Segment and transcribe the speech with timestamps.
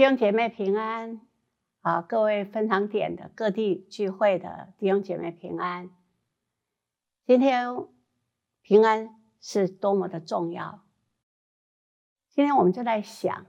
[0.00, 1.20] 弟兄姐妹平安
[1.82, 2.00] 啊！
[2.00, 5.90] 各位分堂点的各地聚会的弟兄姐妹平安。
[7.26, 7.68] 今天
[8.62, 10.80] 平安是多么的重要。
[12.30, 13.44] 今天我们就在想，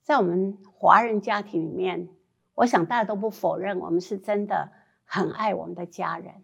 [0.00, 2.08] 在我们华人家庭里面，
[2.54, 4.72] 我想大家都不否认，我们是真的
[5.04, 6.42] 很爱我们的家人。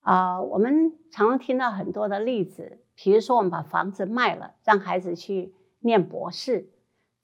[0.00, 6.72] 啊，我们常常听到很多的例子，比如说我们把房子卖了，让孩子去念博士。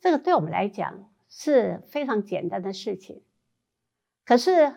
[0.06, 3.24] 这个对我们来讲是非常简单的事情，
[4.24, 4.72] 可是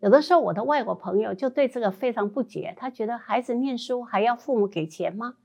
[0.00, 5.38] 有的时候我的外国朋友就对这个非常不解，他觉得孩子念书还要父母给钱吗？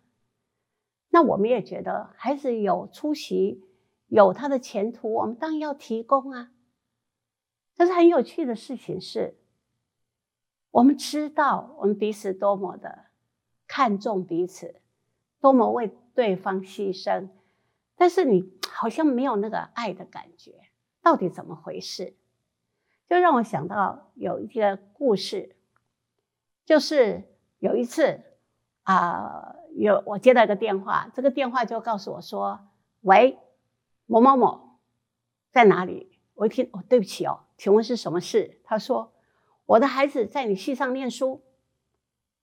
[1.08, 3.64] 那我们也觉得孩子有出息，
[4.08, 6.52] 有他的前途，我们当然要提供啊。
[7.78, 9.38] 但是很有趣的事情是，
[10.72, 13.06] 我们知道我们彼此多么的
[13.68, 14.82] 看重彼此，
[15.40, 17.30] 多么为对方牺牲。
[17.96, 20.62] 但是你好像没有那个爱的感觉，
[21.02, 22.16] 到底怎么回事？
[23.10, 25.58] 就让我想到有一个故事，
[26.64, 27.24] 就是
[27.58, 28.22] 有一次
[28.84, 32.70] 啊，有我接到一个电话，这个电话就告诉我说
[33.02, 33.38] ：“喂，
[34.06, 34.80] 某某某
[35.52, 38.62] 在哪里？”我一听，哦，对不起哦，请问是什么事？
[38.64, 39.12] 他说
[39.68, 41.44] ：“我的孩子在你系上念书。”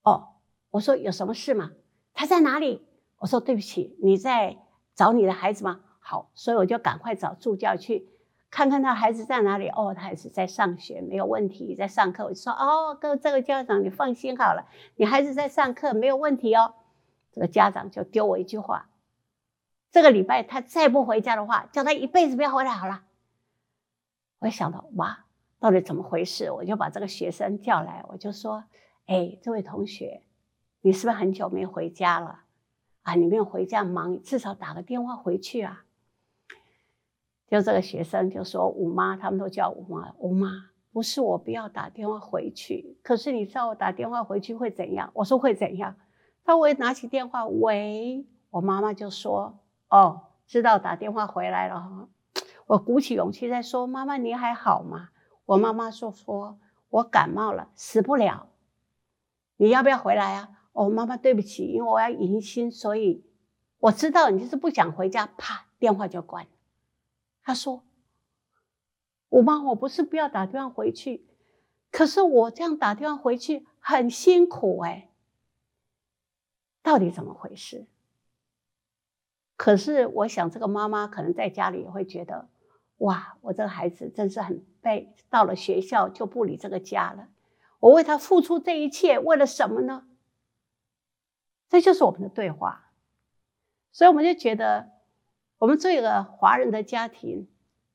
[0.04, 0.34] 哦，
[0.72, 1.72] 我说有什么事吗？
[2.12, 2.86] 他在哪里？
[3.20, 4.58] 我说对不起，你在。
[4.96, 5.82] 找你的孩子吗？
[6.08, 8.06] 好，所以我就赶快找助教去
[8.48, 9.68] 看看他孩子在哪里。
[9.70, 12.22] 哦，他孩子在上学，没有问题，在上课。
[12.22, 16.74] 我就说，哦，各位这个家长你放心好了，你孩子在上课没有问题哦。
[17.32, 18.88] 这个家长就丢我一句话：
[19.90, 23.02] 这个礼拜他再不回家的话，叫他一辈子不要回来好了。
[24.38, 25.24] 我一想到，哇，
[25.58, 26.52] 到底怎么回事？
[26.52, 28.62] 我就把这个学生叫来，我就说，
[29.06, 30.22] 哎，这位同学，
[30.82, 32.42] 你是不是很久没回家了？
[33.02, 35.82] 啊，你没有回家忙，至少打个电话回去啊。
[37.48, 40.12] 就这个学生就说：“吴妈，他们都叫吴妈。
[40.18, 40.50] 吴妈，
[40.92, 45.96] 不是我不要打电话回去，可是你知道我打电话回去会怎样？”我说：“会怎样？”
[46.44, 49.60] 他我拿起电话，喂，我妈妈就说
[49.90, 52.08] ：“哦，知道打电话回来了。”
[52.66, 55.10] 我鼓起勇气在说：“妈妈，你还好吗？”
[55.46, 56.58] 我妈妈说：“说
[56.90, 58.48] 我感冒了，死不了。
[59.56, 63.24] 你要不要回来啊？”哦，妈妈，对不起，因为我要迎新，所以
[63.78, 65.26] 我知道你就是不想回家。
[65.38, 66.50] 啪，电话就关了。
[67.46, 67.84] 他说
[69.30, 71.24] ：“我妈，我不是不要打电话回去，
[71.92, 75.12] 可是我这样打电话回去很辛苦哎，
[76.82, 77.86] 到底怎么回事？”
[79.54, 82.48] 可是我想，这个妈妈可能在家里也会觉得
[82.98, 87.28] ：“哇，我这个孩子真是很背，到了学校就不理这个家了。
[87.78, 90.08] 我为他付出这一切，为了什么呢？”
[91.70, 92.90] 这就是我们的对话，
[93.92, 94.90] 所以我们就觉得，
[95.58, 97.48] 我们这个华人的家庭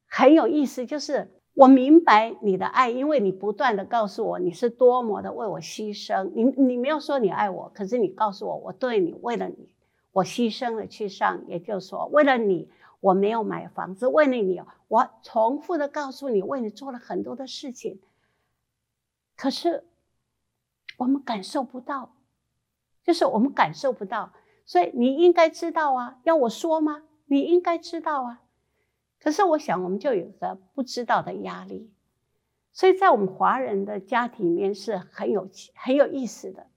[0.08, 0.86] 很有意思。
[0.86, 6.32] 就是我明白你的爱，因为你不断的告诉我你是多么的为我牺牲。
[6.34, 9.70] 你你没有说你爱我，可是你告诉我，我对你为了你，
[10.12, 18.00] 我牺牲了去上，也就是说，为了你，我没有买房子，为了你，我重复的告诉你，为你做了很多的事情。
[19.36, 19.86] 可是
[20.98, 22.14] 我们感受不到。
[23.04, 24.32] 就是我们感受不到，
[24.64, 27.02] 所以你应该知道啊，要我说吗？
[27.32, 28.42] 你应该知道啊。
[29.18, 31.90] 可是我想，我们就有个不知道的压力，
[32.74, 36.68] 所以在我们华人的家庭里面是很有很有意思的。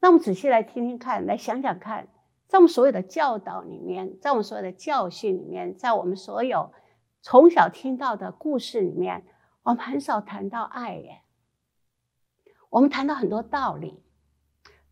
[0.00, 2.08] 那我们仔细来听听看，来想想看，
[2.48, 6.72] 在我们所有的教导里面，在我们所有的教训里面，在我们所有
[7.20, 9.26] 从小听到的故事里面，
[9.64, 11.20] 我们很少谈到爱耶。
[12.70, 14.02] 我们谈到很多道理。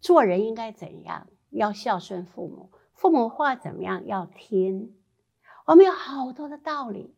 [0.02, 1.28] 做人应该怎样？
[1.48, 4.06] 要孝顺父母，父母话怎么样？
[4.06, 4.94] 要听。
[5.64, 7.14] 我们有好多的道理，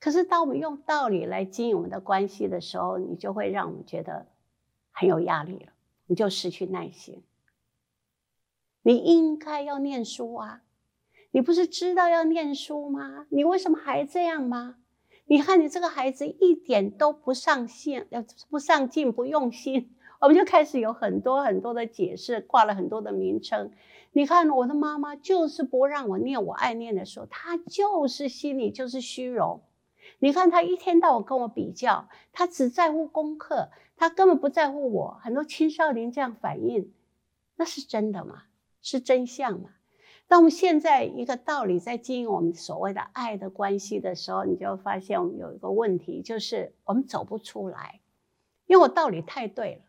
[0.00, 4.28] 可是当我们用道理来经营我们的关系的时候，你就会让我们觉得
[4.90, 5.72] 很有压力了，
[6.06, 7.22] 你就失去耐心。
[8.80, 10.62] 你应该要念书啊，
[11.30, 13.26] 你不是知道要念书吗？
[13.28, 14.76] 你为什么还这样吗？
[15.26, 19.94] 你看你这个孩子一点都不上进，呃，不上进，不用心。
[20.22, 23.72] 我们就开始有很多很多的解释，挂了很多的名称。
[24.14, 29.62] 你看，我的妈妈就是不让我念我爱念的书，她就是心里就是虚荣。
[30.18, 35.18] 你看，她一天到晚跟我比较，她只在乎功课，她根本不在乎我。
[35.22, 36.92] 很多青少年这样反应，
[37.56, 38.42] 那是真的吗？
[38.82, 39.70] 是真相吗？
[40.28, 48.00] 当我们现在一个道理在经营我们所谓的爱的关系的时候，你就发现我们有一个问题，就是我们走不出来，
[48.66, 49.82] 因为我道理太对了。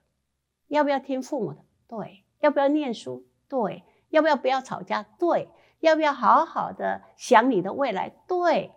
[0.68, 1.60] 要不要听父母的？
[1.88, 2.24] 对。
[2.40, 3.26] 要不要念书？
[3.48, 3.84] 对。
[4.14, 5.04] 要不要不要吵架？
[5.04, 5.50] 对。
[5.80, 8.10] 要不要好好的想你的未来？
[8.28, 8.72] 对。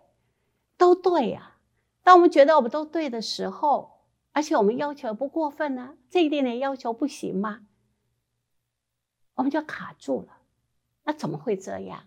[0.75, 1.57] 都对呀、啊。
[2.03, 4.01] 当我们觉得我们都对的时候，
[4.33, 7.61] 而且我们要求不过分呢、这一点点要求不行吗？
[9.35, 10.39] 我们就卡住了。
[11.03, 12.03] 那怎么会这样？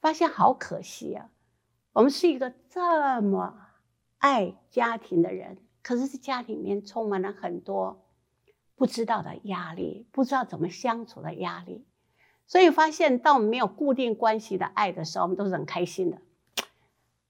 [0.00, 1.30] 发现好可惜啊！
[1.94, 3.56] 我们是一个这么
[4.18, 8.04] 爱家庭的人，可是，家里面充满了很多
[8.74, 11.86] 不知道的压力，不知道怎么相处的压力。
[12.46, 16.18] 所以发现，当我们没有固定关系的爱的时候，我们都是很开心的。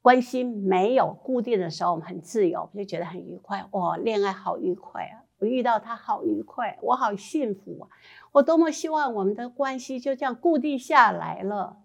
[0.02, 3.66] 关系没有固定的时候，我们很自由，我就觉得很愉快。
[3.70, 5.24] 哇，恋爱好愉快啊！
[5.38, 7.88] 我遇到他好愉快，我好幸福啊！
[8.32, 11.82] 我多么希望我们的关系就这样固定下来了。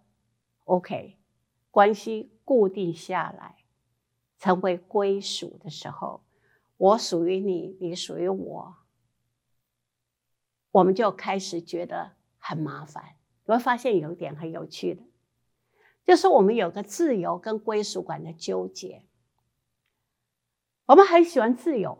[0.66, 1.18] OK，
[1.72, 3.56] 关系固定下来，
[4.38, 6.22] 成为归属的时候，
[6.76, 8.76] 我属于你，你属于我，
[10.72, 13.16] 我们就开始觉得很麻烦。
[13.50, 15.02] 你会发现有一点很有趣的。
[16.06, 19.04] 就是我们有个自由跟归属感的纠结，
[20.86, 21.98] 我们很喜欢自由，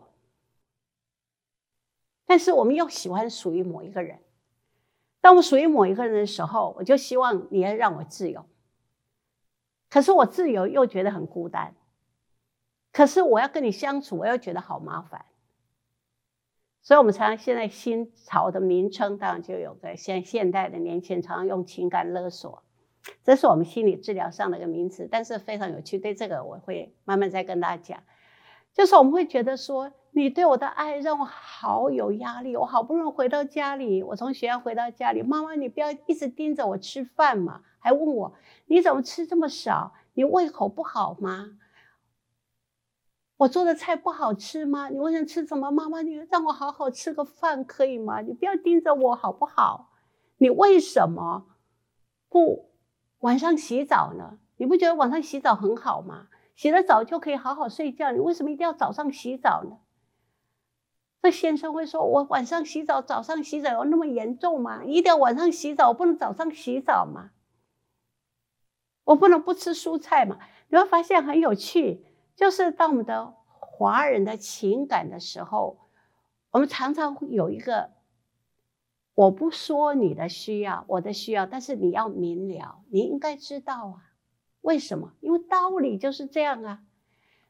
[2.24, 4.22] 但是我们又喜欢属于某一个人。
[5.20, 8.46] 当我属于某一个人的时候，我就希望你要让我自由。
[9.88, 11.74] 可是我自由又觉得很孤单，
[12.92, 15.26] 可是我要跟你相处，我又觉得好麻烦。
[16.82, 22.62] 所以，我们常常现在新潮的名称当然就有个现现代的年轻人常常用情感勒索。
[23.22, 25.98] 这是我们心理治疗上的一个名词，但是非常有趣。
[25.98, 28.02] 对这个，我会慢慢再跟大家讲。
[28.72, 32.56] 就是我们会觉得说，你对我的爱让我好有压力。
[32.56, 38.34] 我好不容易回到家里，我从学校回到家里，妈妈，你不要一直盯着我吃饭嘛，还问我
[38.66, 39.92] 你怎么吃这么少？
[40.14, 41.58] 你胃口不好吗？
[43.40, 44.90] 我做的菜不好吃吗？
[44.90, 45.70] 你为什么吃什么？
[45.70, 48.20] 妈妈，你让我好好吃个饭可以吗？
[48.20, 49.90] 你不要盯着我好不好？
[50.36, 51.46] 你为什么
[52.28, 52.70] 不？
[53.20, 54.38] 晚上洗澡呢？
[54.58, 56.28] 你不觉得晚上洗澡很好吗？
[56.54, 59.78] 洗了澡就可以好好睡觉，你为什么一定要早上洗澡呢？
[61.22, 64.84] 这先生会说：“我晚上洗澡，早上洗澡有那么严重吗？
[64.84, 67.30] 一定要晚上洗澡，不能早上洗澡吗？
[69.04, 70.38] 我不能不吃蔬菜吗？”
[70.68, 72.04] 你会发现很有趣，
[72.40, 75.76] 就是当我们的华人的情感的时候，
[76.50, 77.90] 我们常常会有一个。
[79.12, 84.14] 我不说你的需要，我的需要，但是你要明了，你应该知道啊。
[84.62, 85.12] 为什么？
[85.20, 86.82] 因为道理就是这样啊。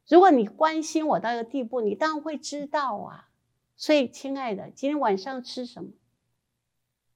[0.08, 3.28] 如果你关心我到一个地步，你当然会知道啊。
[3.76, 5.90] 所以，亲爱的，今天晚上吃什么？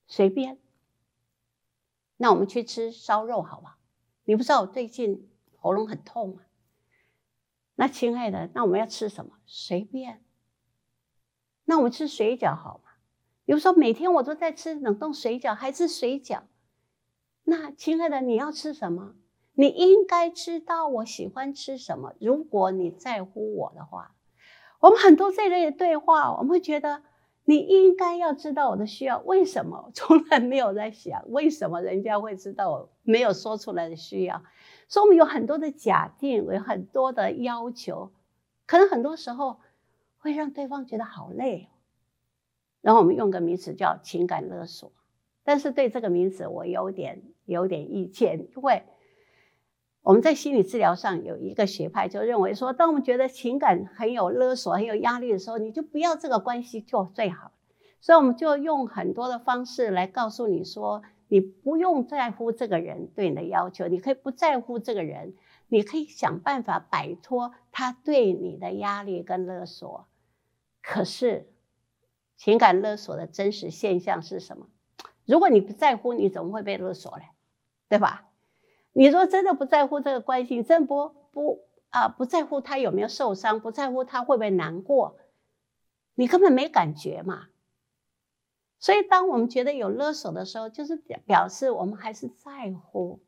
[0.07, 0.61] 随便。
[2.19, 3.75] 那我们去吃烧肉，好不好？
[4.23, 6.47] 你不知道我最近喉咙很痛啊。
[7.77, 9.33] 那亲爱的，那我们要吃什么？
[9.47, 10.23] 随便。
[11.65, 12.91] 那我们吃水饺，好吗？
[13.45, 16.43] 比如说，每天我都在吃冷冻水饺，还是水饺。
[17.43, 19.15] 那亲爱的，你要吃什么？
[19.55, 22.15] 你应该知道我喜欢吃什么。
[22.21, 24.15] 如果你在乎我的话，
[24.81, 27.03] 我们很多这类的对话，我们会觉得
[27.45, 29.19] 你应该要知道我的需要。
[29.21, 29.91] 为什么？
[29.95, 34.43] 从来没有在想为什么人家会知道我没有说出来的需要。
[34.95, 38.13] 所以，我们有很多的假定，有很多的要求，
[38.65, 39.59] 可能很多时候
[40.19, 41.69] 会让对方觉得好累。
[42.81, 44.93] 然后我们用个名词叫情感勒索，
[45.43, 48.85] 但是对这个名词我有点有点意见，因为
[50.03, 57.51] 我们在心理治疗上有一个学派就认为说，当我们觉得情感很有勒索、很有压力的时候，你就不要这个关系就最好。
[58.01, 61.03] 所以我们就用很多的方式来告诉你说，
[61.35, 65.35] 你不用在乎这个人对你的要求，你可以不在乎这个人，
[65.67, 70.07] 你可以想办法摆脱他对你的压力跟勒索。
[70.81, 71.51] 可是。
[72.37, 74.69] 情感勒索的真实现象是什么？
[75.25, 77.25] 如果你不在乎，你怎么会被勒索嘞？
[77.89, 78.29] 对吧？
[78.93, 85.17] 你说真的不在乎这个关系，真不不啊，不在乎他有没有受伤，不在乎他会不会难过，
[86.15, 87.49] 你根本没感觉嘛。
[88.85, 93.23] 所以，当我们觉得有勒索的时候，就是表表示我们还是在乎，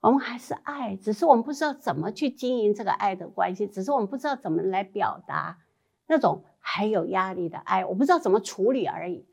[0.00, 5.60] 我们还是爱，只是我们不知道怎么去经营这个爱的关系，只是我们不知道怎么来表达
[6.06, 6.44] 那种。
[6.66, 9.26] 还有压力的爱，我不知道怎么处理而已。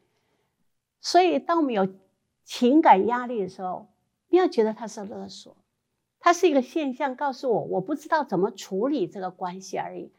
[1.00, 1.88] 所以，当我们有
[2.43, 3.88] 情感压力的时候，
[4.27, 5.55] 不要觉得它是勒索，
[6.20, 10.13] 它是一个现象，告诉我我不知道怎么处理这个关系而已。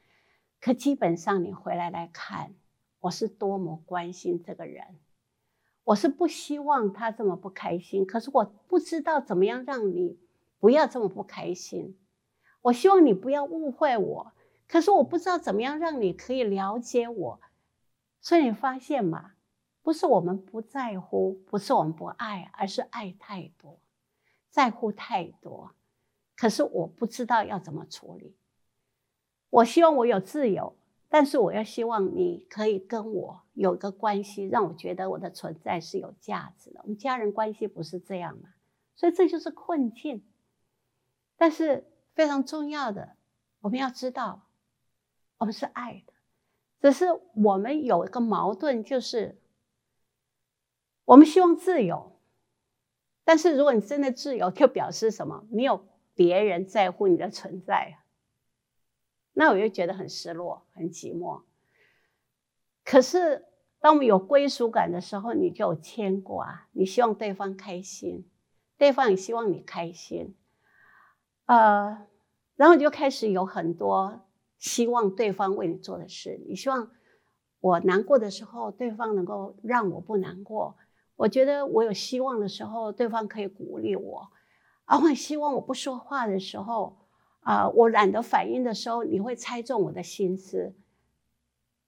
[0.58, 2.54] 可基本上，你回来来看，
[3.00, 4.98] 我是多么关心这个人，
[5.84, 8.06] 我是不希望他这么不开心。
[8.06, 10.18] 可是我不知道怎么样让你
[10.58, 11.98] 不要这么不开心。
[12.62, 14.32] 我希望你不要误会我。
[14.68, 17.40] 可是我不知道怎么样让你可以了解我，
[18.22, 19.32] 所以你发现吗？
[19.82, 23.78] 不是我们不在乎，不是我们不爱，而是爱太多，
[24.48, 25.72] 在乎太多，
[26.36, 28.34] 可是我不知道要怎么处理。
[29.50, 30.74] 我希望我有自由，
[31.14, 36.80] 但是我要希望你可以跟我有一个关系，让我觉得我的存在是有价值的。
[36.84, 38.48] 我们家人关系不是这样嘛？
[38.94, 40.24] 所以这就是困境。
[41.36, 43.16] 但是非常重要的，
[43.60, 44.48] 我们要知道，
[45.36, 46.14] 我们是爱的，
[46.80, 47.04] 只是
[47.34, 49.38] 我们有一个矛盾，就是
[51.04, 52.18] 我们希望自由，
[53.22, 55.46] 但是如果你真的自由，就表示什么？
[55.50, 58.01] 没有别人在乎你的存在啊，
[59.32, 61.42] 那我就觉得很失落、很寂寞。
[62.84, 63.46] 可是
[63.80, 68.28] 当我们有归属感的时候，你就有牵挂，你希望对方开心，
[68.76, 70.34] 对方也希望你开心。
[71.46, 72.06] 呃，
[72.56, 74.26] 然后你就开始有很多
[74.58, 76.40] 希望对方为你做的事。
[76.46, 76.90] 你希望
[77.60, 80.76] 我难过的时候，对方能够让我不难过；
[81.16, 84.28] 我觉得我有希望的时候，对方可以鼓励我。
[84.84, 87.01] 啊，我希望我不说话的时候，
[87.42, 90.74] 啊，我懒得反应的时候，你会猜中我的心思。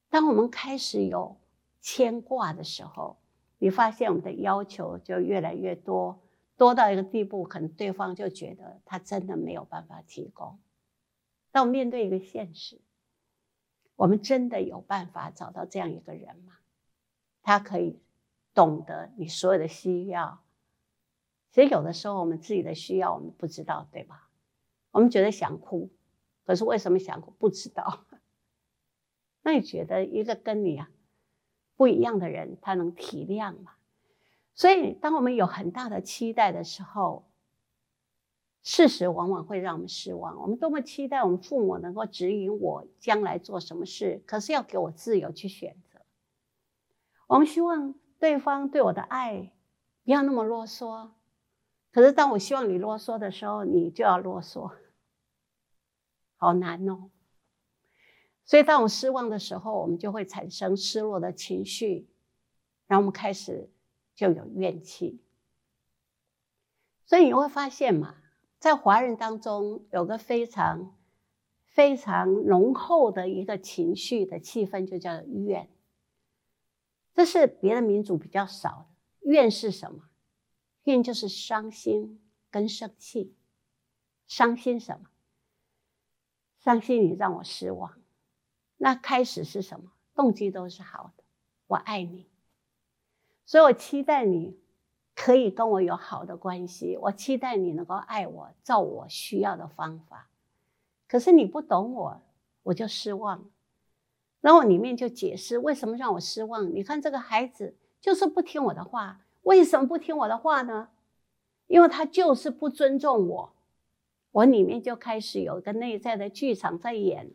[0.08, 1.36] 当我们开始有
[1.80, 3.16] 牵挂的时候，
[3.58, 6.20] 你发现我们的要求就越来越多。
[6.56, 10.60] 多到一个地步，可能对方就觉得他真的没有办法提供。
[11.50, 12.80] 当我面对一个现实，
[13.96, 16.52] 我们真的有办法找到这样一个人吗？
[17.42, 17.98] 他可以
[18.54, 20.42] 懂得你所有的需要。
[21.50, 24.23] 其实有的时候我们自己的需要我们不知道，对吧？
[24.94, 25.90] 我们觉得想哭，
[26.44, 27.32] 可是为什么想哭？
[27.32, 28.04] 不知道。
[29.42, 30.88] 那你觉得一个跟你啊
[31.76, 33.72] 不一样的人，他能体谅吗？
[34.54, 37.24] 所以，当我们有很大的期待的时候，
[38.62, 40.40] 事实往往会让我们失望。
[40.40, 46.00] 我们多么期待我们父母能够指引我将来做什么事，可是要给我自由去选择。
[47.26, 49.52] 我们希望对方对我的爱
[50.04, 51.10] 不要那么啰嗦，
[51.90, 54.72] 可是当我希望你啰嗦的时候，你就要啰嗦，
[56.44, 57.10] 好难哦。
[58.44, 62.08] 所以，当我失望的时候，我们就会产生失落的情绪，
[62.86, 63.70] 然后我们开始。
[64.16, 65.20] 就有怨气，
[67.04, 68.14] 所以你会发现嘛，
[68.60, 70.94] 在华人当中有个非常
[71.66, 75.68] 非常浓厚的一个情绪的气氛，就叫怨。
[77.12, 79.28] 这是别的民族比较少的。
[79.28, 80.08] 怨是什么？
[80.84, 82.22] 怨就是伤心
[82.52, 83.34] 跟生气。
[84.28, 85.08] 伤心什么？
[86.64, 87.92] 伤心你让我失望。
[88.78, 89.92] 那开始是什么？
[90.14, 91.24] 动机都是好的，
[91.66, 92.26] 我爱你。
[93.44, 94.56] 所以我期待你
[95.14, 100.30] 可以跟我有好的关系，我期待你能够爱我，照我需要的方法。
[101.06, 102.22] 可是你不懂我，
[102.62, 103.44] 我就失望。
[104.40, 106.74] 然后里面就解释为什么让我失望。
[106.74, 110.88] 你看这个孩子就是不听我的话，为什么不听我的话呢？
[111.66, 113.53] 因为他就是不尊重我。
[114.34, 117.30] 我里面就开始有一个内在的剧场在演。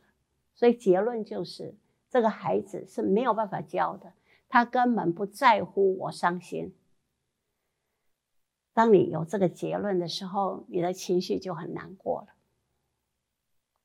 [0.54, 1.74] 所以结论就是
[2.10, 4.12] 这个孩子是没有办法教的。
[4.50, 6.74] 他根本不在乎我伤心。
[8.74, 12.34] 当你有这个结论的时候，你的情绪就很难过了，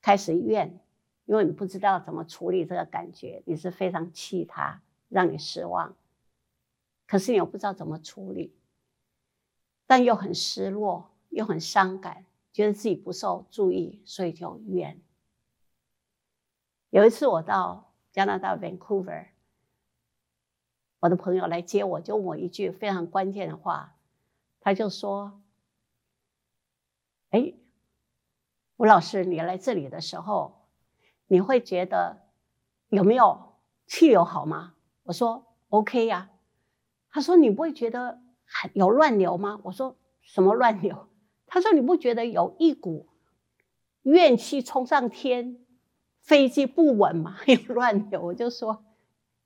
[0.01, 0.79] 开始怨，
[1.25, 5.95] 因为你不知道怎么处理这个感觉，你是非常气他，让你失望，
[7.07, 8.53] 可是你又不知道怎么处理，
[9.85, 15.01] 但又很失落，又很伤感，觉得自己不受注意，所以就怨。
[16.89, 19.27] 有一次我到加拿大 Vancouver。
[21.01, 23.97] 我的朋友来接我，就问我一句非常关键的话，
[24.61, 25.41] 他就说
[27.31, 27.55] ：“哎，
[28.77, 30.69] 吴老师，你来这里的时候，
[31.27, 32.21] 你会觉得
[32.87, 36.31] 有没有气流好吗？”我说：“OK 呀。”
[37.11, 38.21] 他说：“你不会觉得
[38.73, 41.09] 有乱流吗？”我说：“什么乱流？”
[41.55, 43.07] 他说：“你不觉得有一股
[44.01, 45.57] 怨气冲上天，
[46.19, 47.37] 飞机不稳吗？
[47.47, 48.83] 有乱流？”我就说。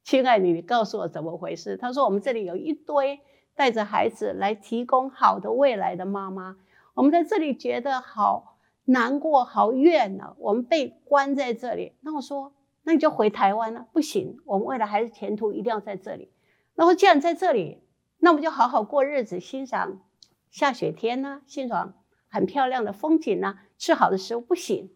[0.03, 1.77] 亲爱的，你告诉我怎么回事？
[1.77, 3.19] 他说：“我们这里有一堆
[3.53, 6.57] 带着孩子来提供好的未来的妈妈，
[6.95, 10.35] 我们在这里觉得好难过、好怨呢、啊。
[10.39, 16.31] 我们被关在这里。”那我说：“那你就回台湾了。”不行，我们未来孩子前途一定要在这里。
[16.73, 17.83] 然后既然在这里，
[18.17, 20.01] 那我们就好好过日子，欣赏
[20.49, 21.93] 下雪天呢、欣赏
[22.29, 24.41] 很漂亮的风景呢、吃好的食物。
[24.41, 24.95] 不行，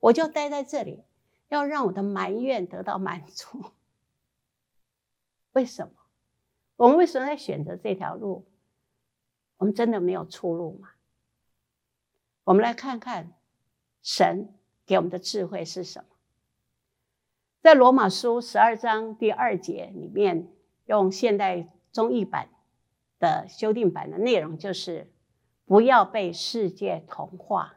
[0.00, 1.04] 我就待在这里，
[1.48, 3.64] 要让我的埋怨得到满足。
[5.52, 5.92] 为什么？
[6.76, 8.46] 我们为什么在选择这条路？
[9.58, 10.88] 我们真的没有出路吗？
[12.44, 13.34] 我们来看看
[14.02, 16.08] 神给我们的智慧是什么。
[17.60, 20.48] 在罗马书十二章第二节里面，
[20.86, 22.48] 用现代中译版
[23.20, 25.11] 的修订版的内容就是：
[25.72, 27.76] 不要被世界同化，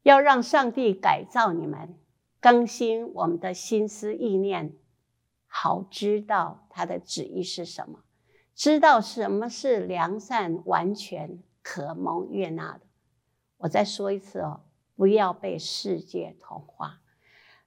[0.00, 1.98] 要让上帝改造你们，
[2.40, 4.74] 更新我们的心思意念，
[5.46, 8.04] 好知道他的旨意是什么，
[8.54, 12.80] 知道什么是良善、完全、可蒙悦纳的。
[13.58, 14.62] 我再说一次哦，
[14.96, 17.02] 不要被世界同化，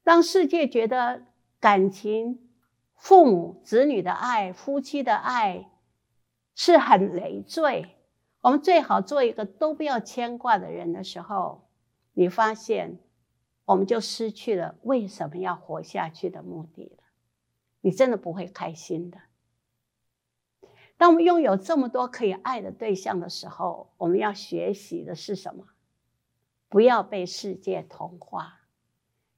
[0.01, 1.25] 让世界觉得
[1.59, 2.49] 感情、
[2.95, 5.69] 父母子女的爱、夫妻的爱
[6.55, 7.99] 是很累赘。
[8.43, 11.69] 我们最好做一个都不要牵挂的人的时候，
[12.11, 12.99] 你发现
[13.63, 17.03] 我们就失去了为什么要活下去的目的了。
[17.79, 19.17] 你真的不会开心的。
[20.97, 25.69] 当我们拥有这么多可以爱的对象的时候，我们要学习的是什么？
[26.67, 28.67] 不要被世界同化，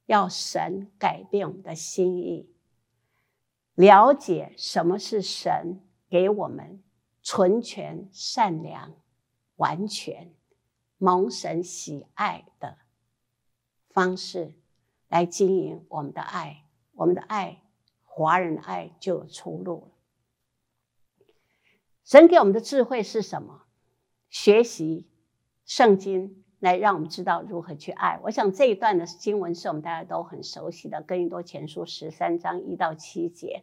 [0.06, 2.50] 要神改变我们的心意，
[3.76, 6.82] 了解什么是神给我们
[7.26, 8.94] 纯全、善良、
[9.56, 10.32] 完全、
[10.96, 12.78] 蒙神喜爱的
[13.90, 14.54] 方式
[15.08, 17.64] 来经营我们的爱，我们的爱，
[18.04, 21.26] 华人的爱就有出路了。
[22.04, 23.64] 神给我们的智慧是什么？
[24.30, 25.08] 学习
[25.64, 26.44] 圣经。
[26.58, 28.18] 来让我们知道如何去爱。
[28.22, 33.62] 我想这一段的经文是我们大家都很熟悉的，《哥林多前书》十三章一到七节。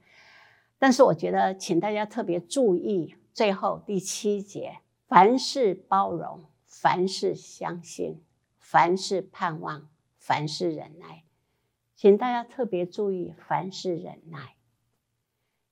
[0.77, 8.23] 但是我觉得，请大家特别注意最后第七节：凡事包容，凡事相信，
[8.59, 11.23] 凡事盼望，凡事忍耐。
[11.95, 14.55] 请大家特别注意，凡事忍耐，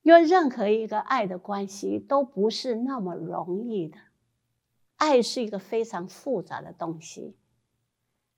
[0.01, 3.97] 因为任何一个爱的关系都不是那么容易的。
[4.95, 7.35] 爱是一个非常复杂的东西，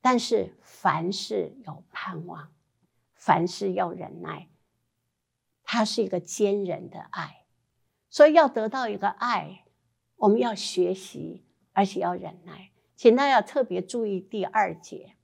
[0.01, 2.51] 但是凡事有盼望，
[3.13, 4.49] 凡事要忍耐，
[5.63, 7.42] 它是一个坚忍的爱。
[8.13, 9.63] 所以要得到一个爱，
[10.17, 11.41] 我们要学习，
[11.71, 12.69] 而且要忍耐。
[12.95, 15.15] 请大家要特别注意第二节：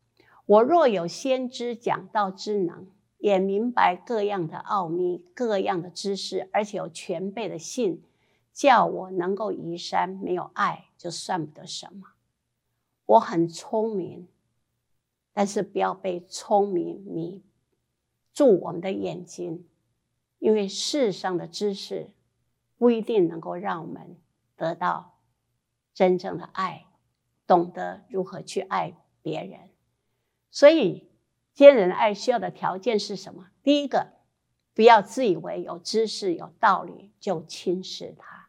[0.47, 2.87] 我若有先知讲道之能，
[3.19, 8.03] 也明白各样的奥秘、各样的知识，而且有全备的信。
[8.51, 12.07] 叫我能够移山，没有爱就算不得什么。
[13.05, 14.27] 我很聪明，
[15.31, 17.43] 但是不要被聪明迷
[18.33, 19.67] 住我们的眼睛，
[20.39, 22.09] 因为世上的知识
[22.79, 24.17] 不一定能够让我们
[24.55, 25.19] 得到
[25.93, 26.85] 真正的爱，
[27.45, 29.59] 懂得如何去爱别人。
[30.49, 31.11] 所以，
[31.53, 33.47] 坚忍的爱需要的条件是什么？
[33.61, 34.13] 第一个，
[34.73, 38.47] 不要自以为有知识、有道理就轻视他。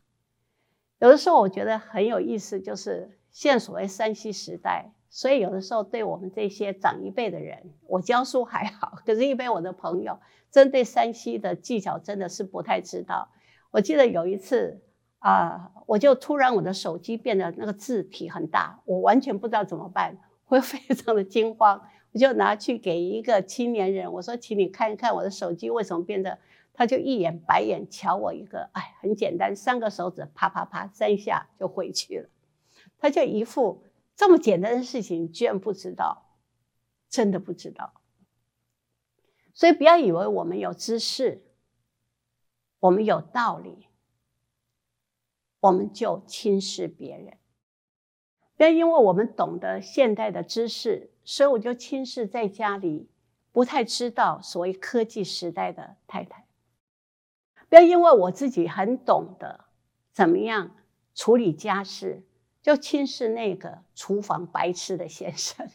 [1.01, 10.21] 有的时候我觉得很有意思，就是现所谓山西时代，所以有的时候对我们这些长一辈的人，我教书还好，可是一般我的朋友
[10.53, 13.33] 针对山西的技巧真的是不太知道。
[13.71, 14.83] 我记得有一次
[15.19, 26.39] 啊、我就突然我的手机变得那个字体很大，我完全不知道怎么办，会 非常的惊慌，我就拿去给一个青年人，我说，请你看一看我的手机为什么变得。
[26.73, 32.29] 他就一眼白眼瞧我一个，哎，很简单，三个手指啪啪啪三下就回去了。
[32.99, 33.83] 他就一副
[34.17, 36.31] 这么简单的事情居然不知道，
[37.11, 37.93] 真的不知道。
[39.53, 41.43] 所以不要以为我们有知识，
[42.81, 43.87] 我们有道理，
[45.61, 47.39] 我们就轻视别人。
[48.57, 53.09] 不要因为我们懂得现代的知识，所以我就轻视在家里
[53.53, 56.47] 不太知道所谓科技时代的太太。
[57.69, 59.65] 不要因为我自己很懂得
[60.13, 60.77] 怎么样
[61.15, 62.23] 处理家事，
[62.61, 65.71] 就轻视那个厨房白痴的先生。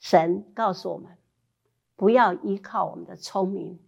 [0.00, 1.18] 神告诉我们，
[1.96, 3.78] 不要依靠我们的聪明，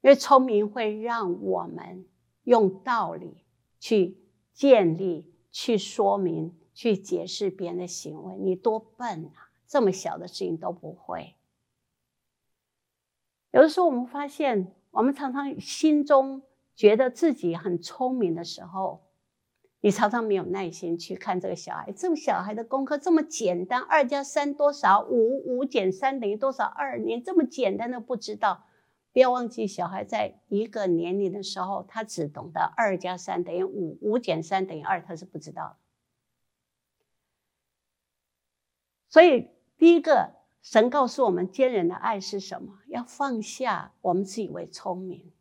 [0.00, 2.06] 因为聪明会让我们
[2.44, 3.44] 用道理
[3.78, 4.18] 去
[4.52, 8.36] 建立、去说明、去解释别人的行为。
[8.36, 9.50] 你多笨啊！
[9.66, 11.36] 这么小的事情都不会。
[13.50, 14.74] 有的时候我们发现。
[14.92, 16.42] 我们常常心中
[16.74, 19.04] 觉得自己很聪明的时候，
[19.80, 21.92] 你常常没有耐心去看这个小孩。
[21.92, 25.06] 这个小孩的功课这么简单，二加三多少？
[25.08, 26.64] 五，五减三等于多少？
[26.64, 28.64] 二，你这么简单的不知道。
[29.12, 35.76] 不要忘记，小孩在一个年龄的时候，他只懂得二加三等于五，五减三等于二，他是不知道的。
[39.08, 40.38] 所以第一个。
[40.62, 42.80] 神告诉我们，坚忍的爱是什么？
[42.86, 45.32] 要放下我们自以为聪明。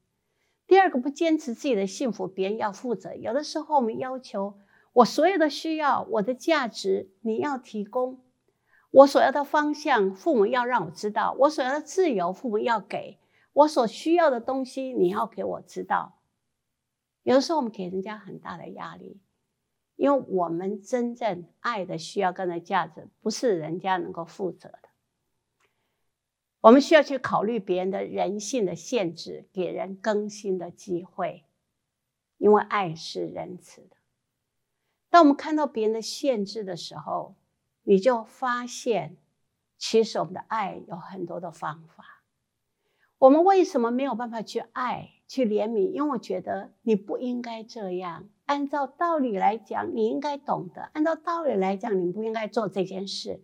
[0.65, 3.13] 第二个，不坚持自己的幸福，别人要负责。
[3.15, 4.57] 有的时候，我们要求
[4.93, 8.21] 我所有的需要，我的价值，你要提供；
[8.91, 13.17] 我所要的方向，父母要让我知道；我所要的自由，父母要给；
[13.59, 16.21] 我所需要的东西，你要给我知道。
[17.23, 19.19] 有的时候，我们给人家很大的压力，
[19.97, 24.89] 因为我们真正爱的需要跟的价值，不是人家能够负责的。
[26.61, 31.43] 我们需要去考虑别人的人性的限制，给人更新的机会，
[32.37, 33.97] 因为爱是仁慈的。
[35.09, 37.35] 当我们看到别人的限制的时候，
[37.83, 39.17] 你就发现，
[39.77, 42.18] 其实我们的爱有很多的方法。
[43.19, 45.91] 我们为什么没有办法去爱、去怜悯？
[45.91, 48.27] 因为我觉得你不应该这样。
[48.47, 53.43] 按照道理来讲，你应该懂得；按照道理来讲，你不应该做这件事。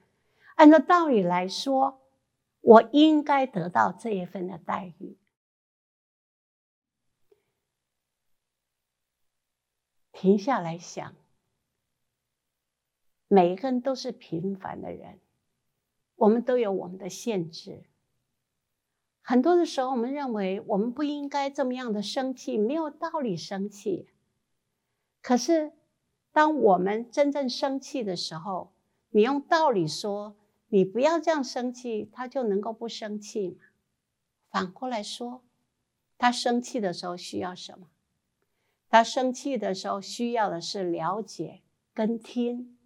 [0.55, 2.01] 按照道理来说。
[2.67, 5.19] 我应该得到这一份的待遇。
[10.11, 11.13] 停下来想，
[13.27, 15.19] 每一个人都是平凡的人，
[16.15, 17.83] 我们都有我们的限制。
[19.27, 24.07] 很多的时候，我们认为我们不应该这么样的生气，没有道理生气。
[25.21, 25.73] 可是，
[26.31, 28.71] 当我们真正生气的时候，
[29.09, 30.35] 你用道理说。
[30.69, 33.65] 你不要这样生气，他就能够不生气吗？
[34.49, 35.43] 反过来说，
[36.17, 37.88] 他生气的时候需要什么？
[38.89, 41.61] 他生气的时候需要的是了解
[41.93, 42.77] 跟听。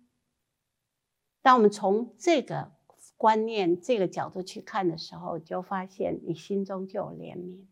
[1.42, 2.74] 当我们从这个
[3.20, 7.66] 观念、这个角度去看的时候，就发现你心中就有怜悯。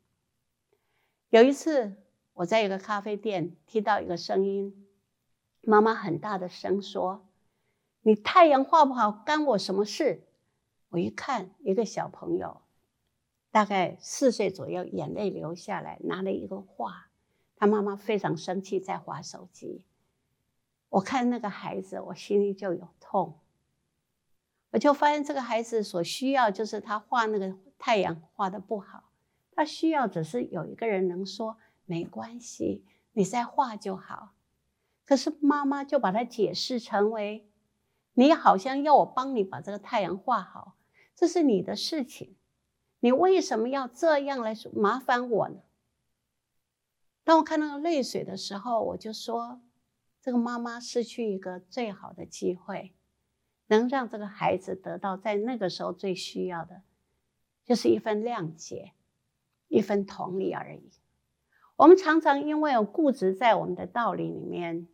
[1.29, 1.95] 有一次，
[2.33, 4.85] 我在一个咖啡店听到一个声音，
[5.61, 7.25] 妈妈很大的声说。
[8.01, 10.27] 你太阳画不好，干我什么事？
[10.89, 12.59] 我一看，一个小朋友，
[13.49, 17.07] 大概四岁左右，眼泪流下来，拿了一个画，
[17.55, 19.85] 他妈妈非常生气，在划手机。
[20.89, 23.39] 我看那个孩子，我心里就有痛。
[24.77, 29.05] 我就发现这个孩子所需要，就是他画那个太阳画的不好，
[29.55, 34.35] 他需要只是有一个人能说没关系，你再画就好。
[35.03, 37.49] 可是妈妈就把它解释成为。
[38.13, 40.75] 你好像要我帮你把这个太阳画好，
[41.15, 42.35] 这是你的事情，
[42.99, 45.57] 你为什么要这样来麻烦我呢？
[47.23, 49.59] 当我看到泪水的时候，我就说，
[50.21, 52.93] 这个妈妈失去一个最好的机会，
[53.67, 56.81] 能让这个孩子得到在那个时候最需要的，
[57.65, 58.93] 就是一份谅解，
[59.67, 60.89] 一份同理而已。
[61.75, 64.87] 我们常常因为有固执在我们的道理里面，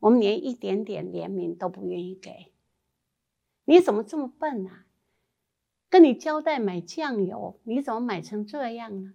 [0.00, 2.52] 我们连一点点怜悯都不愿意给。
[3.64, 4.84] 你怎么这么笨啊？
[5.88, 9.14] 跟你交代买酱油，你怎么买成这样呢？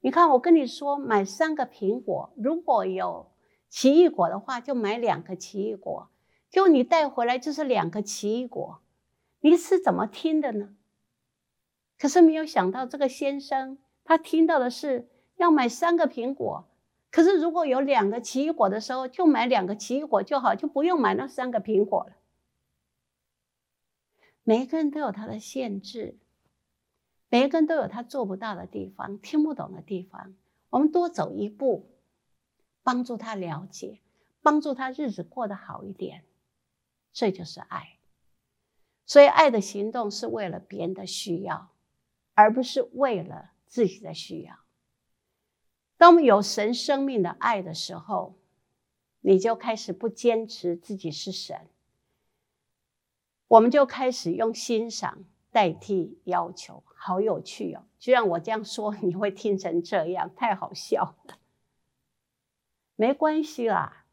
[0.00, 3.32] 你看我跟你说买三个苹果，如果有
[3.68, 6.10] 奇异果的话，就买两个奇异果。
[6.52, 8.82] 就你带回来就是两个奇异果，
[9.40, 10.76] 你是怎么听的呢？
[11.98, 16.68] 可是没有想到这个先生，他听到的是要买三个苹果，
[17.10, 22.16] 可是如果有两个奇异果的时候，就买两个奇异果就好，就不用买那三个苹果了。
[24.44, 26.18] 每一个人都有他的限制，
[27.30, 30.34] 每一个人都有他做不到的地方、听不懂的地方。
[30.68, 31.88] 我们多走一步，
[32.82, 34.00] 帮助他了解，
[34.42, 36.24] 帮助他日子过得好一点，
[37.12, 37.98] 这就是爱。
[39.04, 41.70] 所以，爱的行动是为了别人的需要，
[42.34, 44.60] 而不是为了自己的需要。
[45.96, 48.38] 当我们有神生命的爱的时候，
[49.20, 51.68] 你就开始不坚持自己是神。
[53.48, 57.84] 我们就开始用欣赏代替要求，好有趣哦！
[57.98, 61.38] 就让我这样说，你会听成这样，太好笑了。
[62.96, 64.06] 没关系啦，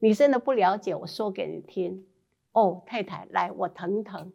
[0.00, 2.06] 你真的不了解，我说给你听。
[2.52, 4.32] 哦，太太，来，我疼疼。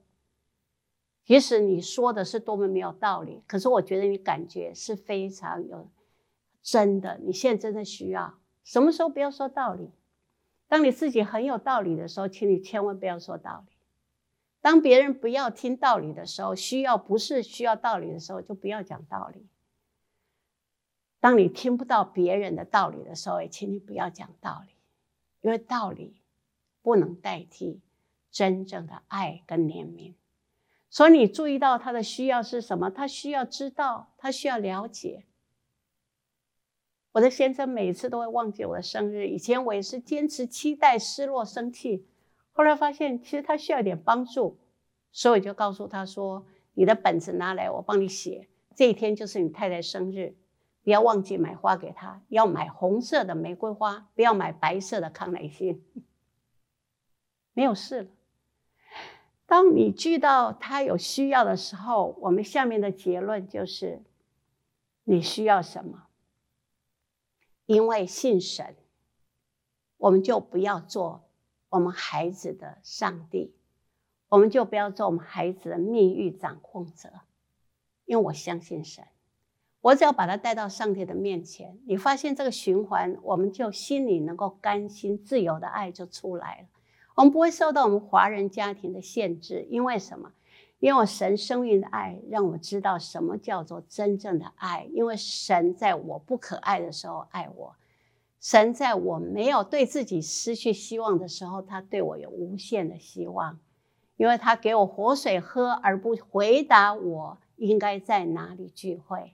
[1.24, 5.90] 即使你说的是多么没有道理，可是我觉得你感觉是非常有
[6.62, 7.20] 真的。
[7.24, 9.90] 你现在真的需要，什么时候不要说道理？
[10.68, 13.76] 当你自己很有道理的时候，请你千万不要说道理。
[14.62, 19.46] 当别人不要听道理的时候，需要不是需要道理的时候，就不要讲道理。
[21.20, 24.74] 当你听不到别人的道理的时候，也请你不要讲道理，
[25.42, 26.22] 因为道理
[26.84, 27.82] 不能代替
[28.36, 30.14] 真正的爱跟怜悯。
[30.90, 32.90] 所以你注意到他的需要是什么？
[32.90, 35.24] 他需要知道，他需要了解。
[37.14, 42.06] 我的先生每次都会忘记我的生日，以前我也是坚持期待、失落、生气。
[42.52, 44.58] 后来发现，其实他需要一点帮助，
[45.14, 46.46] 所以就告诉他说
[46.76, 48.50] ：“你的本子拿来，我帮你写。
[48.76, 50.36] 这一天就是你太太生日，
[50.84, 55.82] 不要忘记买花给她，要买红色的玫瑰花，不要买白色的康乃馨。
[57.56, 58.10] ”没有事了。
[59.46, 64.02] 当你知道他有需要的时候，我们下面的结论就是：
[65.04, 66.08] 你需要什么？
[67.66, 68.76] 因为信神，
[69.98, 71.24] 我们就不要做。
[71.70, 73.54] 我们孩子的上帝，
[74.30, 77.12] 我们就不要做我们孩子的命运掌控者，
[78.06, 79.04] 因为我相信神。
[79.82, 86.68] 我只要把他带到上帝的面前，你发现这个循环，我们就心里能够甘心、自由的爱就出来了。
[87.16, 90.32] 我们不会受到我们华人家庭的限制，因为什么？
[90.80, 94.88] 因为神生命的爱让我知道什么叫做真正的爱。
[94.92, 97.76] 因为神在我不可爱的时候爱我，
[98.42, 103.60] 神在我没有对自己失去希望的时候，他对我有无限的希望。
[104.18, 109.34] 因为他给我活水喝，而不回答我应该在哪里聚会。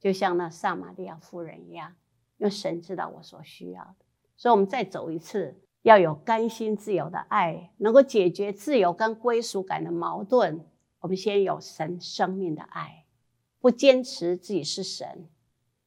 [0.00, 1.94] 就像那撒玛利亚妇人一样，
[2.38, 4.04] 因为神知道我所需要的，
[4.36, 10.64] 所以我们再走一次，要有甘心自由的爱，能够解决自由跟归属感的矛盾。
[11.00, 13.04] 我们先有神生命的爱，
[13.60, 15.28] 不坚持自己是神，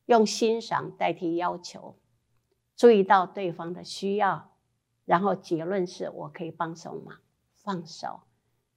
[0.05, 1.95] 用欣赏代替要求，
[2.75, 4.51] 注意到对方的需要，
[5.05, 7.13] 然后结论是我可以帮什么？
[7.55, 8.19] 放手，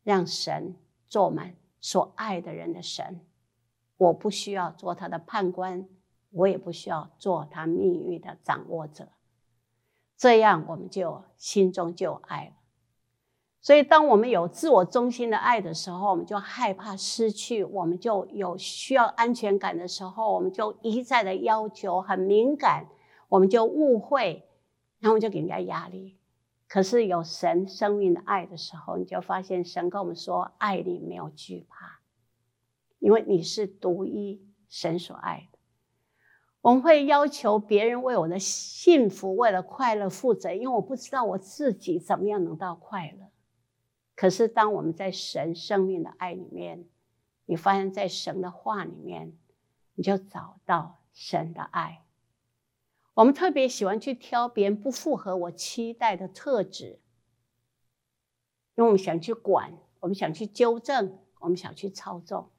[0.05, 0.77] 让神
[1.09, 3.21] 做我们所爱的人的神。
[3.97, 5.89] 我不需要做他的判官，
[6.31, 9.09] 我也不需要做他命运的掌握者，
[10.19, 12.53] 这样我们就心中就有爱了。
[13.61, 22.89] 所以，当我们有自我中心的爱的时候，我们就害怕失去；我们就有需要安全感的时候，我们就一再的要求，很敏感，
[23.29, 24.45] 我们就误会，
[25.01, 26.19] 然后我们就给人家压力。
[26.69, 32.01] 可是有神生命的爱的时候，你就发现神跟我们说：爱你没有惧怕。
[33.01, 35.58] 因为你是独一神所爱的，
[36.61, 43.31] 我们会要求别人为我的幸福、为了快乐负责，因为我不知道我自己怎么样能到快乐。
[44.17, 46.85] 可是当我们在神生命的爱里面，
[47.47, 49.39] 你发现在神的话里面，
[49.95, 52.05] 你就找到神的爱。
[53.15, 57.01] 我们特别喜欢去挑别人不符合我期待的特质，
[58.75, 62.51] 因为我们想去管，我们想去纠正，我们想去操纵。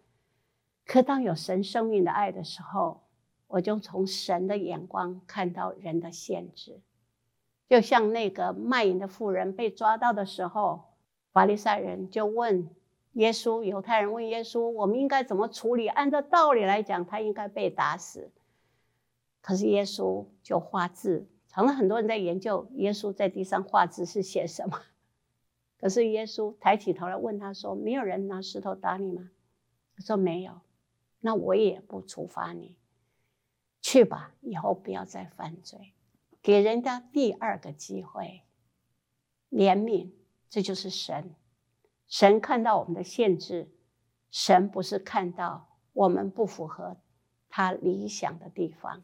[0.86, 3.09] 可当有神生命的爱的时候，
[3.50, 6.80] 我就从神的眼光看到人的限制。
[7.68, 10.86] 就像那个卖淫的妇人被抓到的时候，
[11.34, 12.70] 法利赛人就问
[13.14, 18.32] 耶稣，犹太人问耶稣：“我们应该怎么处理？”按照道理来讲，他应该被打死。
[19.42, 24.80] 可是耶稣就画字，常常很多人在研究耶稣在地上画字是写什么。
[25.80, 29.32] 可是耶稣抬起头来问他说：“没有人拿石头打你吗？”
[29.98, 30.62] 他说：“没有。”
[31.22, 32.76] 那我也不处罚你，
[33.92, 35.96] 去吧，以后不要再犯罪，
[36.44, 38.44] 给人家第二个机会，
[39.50, 40.12] 怜悯，
[40.48, 41.34] 这就是神。
[42.08, 43.74] 神看到我们的限制，
[44.30, 46.98] 神不是看到我们不符合
[47.50, 49.04] 他理想的地方。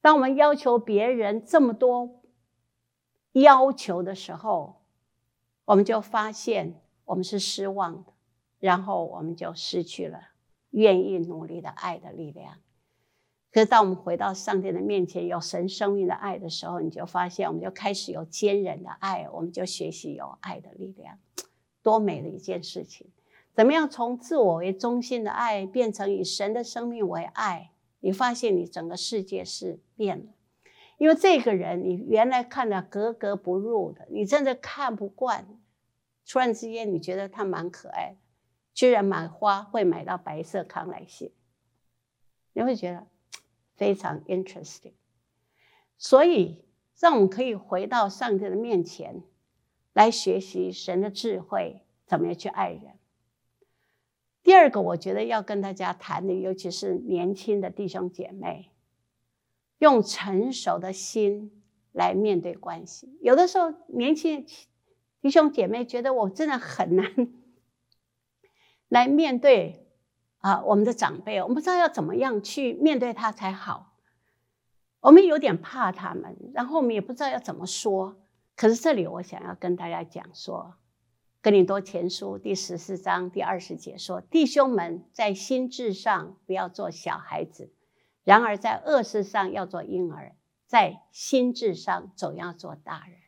[0.00, 2.22] 当我们要求别人这么多
[3.32, 4.80] 要求的时候，
[5.66, 8.14] 我们就发现我们是失望的，
[8.60, 10.30] 然后我们就失去了。
[10.70, 12.62] 愿意努力的爱的力量。
[13.50, 21.18] 可是，当我们回到上帝的面前，有神生命的爱的时候，你就发现，我们就开始有坚忍的爱，我们就学习有爱的力量。
[21.82, 23.06] 多美的一件事情！
[23.54, 27.70] 怎么样从自我为中心的爱变成以神的生命为爱？
[28.00, 30.26] 你发现你整个世界是变了。
[30.98, 35.46] 因为这个人，你原来看的格格不入的，你真的看不惯，
[36.28, 38.16] 突然之间你觉得他蛮可爱的。
[38.74, 41.32] 居然买花会买到白色康乃馨，
[42.52, 43.06] 你会觉得
[43.78, 44.92] 非常 interesting。
[45.96, 46.62] 所以，
[46.98, 49.22] 让我们可以回到上帝的面前
[49.94, 52.98] 来学习神的智慧，怎么样去爱人。
[54.42, 58.70] 第二个，我觉得要跟大家谈的，尤其是年轻的弟兄姐妹，
[59.78, 61.62] 用成熟的心
[61.92, 63.18] 来面对关系。
[63.20, 64.46] 有的时候，年轻
[65.20, 67.32] 弟兄姐妹觉得我真的很难。
[68.88, 69.87] 来面对
[70.38, 73.92] 啊，我们的长辈，我们不知道要怎么样去面对他才好。
[75.00, 78.16] 我们有点怕他们，然后我们也不知道要怎么说。
[78.56, 80.74] 可是这里我想要跟大家讲说，
[81.42, 87.72] 《哥林多前书》第十四章第二十节说：“弟兄们，在心智上不要做小孩子，
[88.22, 93.18] 然而在恶事上要做婴儿，在心智上总要做大人。”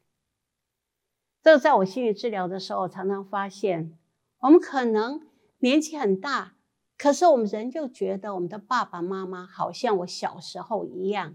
[1.43, 3.99] 这个在我心理治疗的时候，常常发现
[4.39, 5.29] 我们可能。
[5.63, 6.55] 年纪很大，
[7.01, 11.35] 可是我们人就觉得我们的爸爸妈妈好像我小时候一样，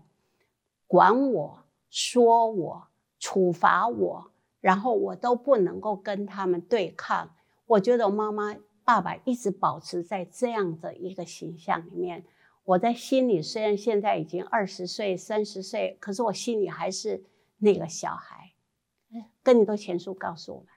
[0.86, 7.34] 管我、说我、处罚我，然后我都不能够跟他们对抗。
[7.66, 12.24] 我觉得我妈妈、爸爸一直保持在这样的一个形象里面。
[12.66, 17.24] 我在心里虽然现在已经二十岁、三十岁，可是我心里还是
[17.58, 18.54] 那个小孩。
[19.42, 20.68] 哥林多前书告诉我们，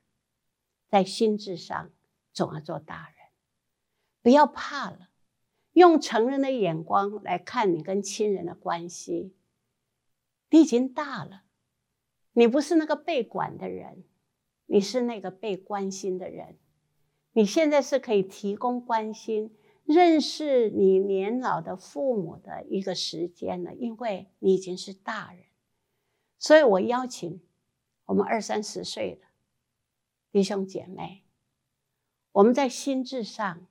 [0.88, 1.90] 在心智上
[2.32, 3.17] 总要做大人，
[4.22, 5.10] 不要怕了，
[5.72, 9.34] 用成人的眼光来看你跟亲人的关系。
[10.50, 11.44] 你已经大了，
[12.32, 14.04] 你不是那个被管的人，
[14.66, 16.58] 你是那个被关心的人。
[17.32, 19.54] 你现在是可以提供关心。
[19.84, 25.44] 认识你年老的父母的一个时间了，因为你已经是大人，
[26.38, 27.40] 所以我邀请
[28.04, 29.26] 我们二三十岁的
[30.30, 31.24] 弟兄姐妹，
[32.32, 33.66] 我们在心智上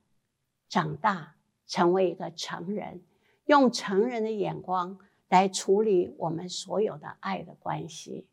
[0.69, 3.01] 长大，成为一个成人，
[3.45, 4.99] 用成人的眼光
[5.29, 8.27] 来处理我们所有的爱的关系。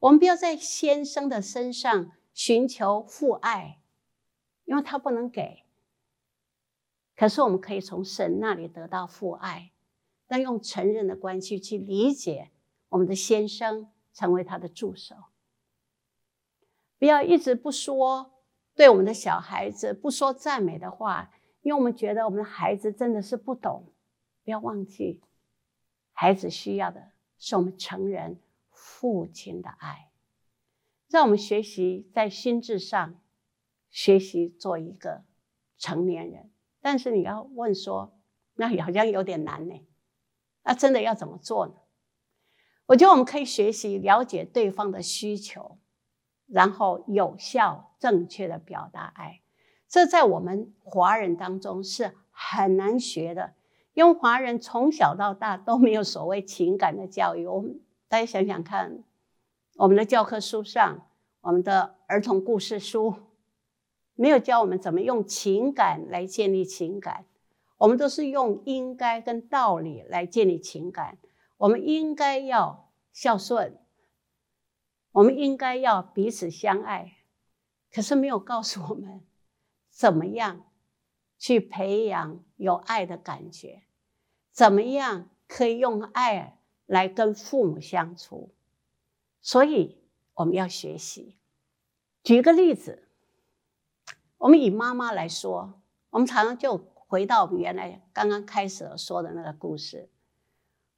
[0.00, 3.80] 我们不要在先生的身上寻求父爱，
[4.64, 5.62] 因为他不能给。
[7.14, 9.70] 可是我们可以从神那里得到父爱，
[10.26, 12.50] 但用成人的关系去理解
[12.88, 15.14] 我们的先生，成为他的助手。
[16.98, 18.32] 不要一直不说
[18.74, 21.30] 对我们的小孩子不说赞美的话，
[21.62, 23.92] 因为我们觉得我们的孩子真的是不懂。
[24.44, 25.22] 不要忘记，
[26.12, 30.10] 孩子需要的是我们成人父亲的爱。
[31.08, 33.20] 让我们学习在心智上
[33.88, 35.22] 学习做一个
[35.78, 36.50] 成年人。
[36.80, 38.18] 但是你要问说，
[38.54, 39.86] 那好像有点难呢。
[40.64, 41.74] 那真的要怎么做呢？
[42.86, 45.78] 我觉得我们可以学习了解对方的需求，
[46.46, 49.41] 然后有效正确的表达爱。
[49.92, 53.52] 这在我们华人当中是很难学的，
[53.92, 57.46] 因为华人从小到大都没有所谓情感的教育。
[57.46, 57.78] 我们
[58.08, 59.04] 大家想想看，
[59.76, 61.06] 我们的教科书上，
[61.42, 63.16] 我们的儿童故事书。
[64.14, 67.26] 没有教我们怎么用情感来建立情感，
[67.76, 71.18] 我们都是用应该跟道理来建立情感。
[71.58, 73.78] 我们应该要孝顺，
[75.10, 77.18] 我们应该要彼此相爱，
[77.92, 79.20] 可是没有告诉我们
[79.92, 80.64] 怎么样
[81.38, 83.84] 去培养有爱的感觉，
[84.50, 88.50] 怎么样可以用爱来跟父母相处。
[89.40, 89.98] 所以
[90.34, 91.36] 我们要学习。
[92.24, 93.08] 举个例子。
[94.38, 95.74] 我们以妈妈来说，
[96.10, 100.10] 我们常常就回到我们原来刚刚开始说的那个故事。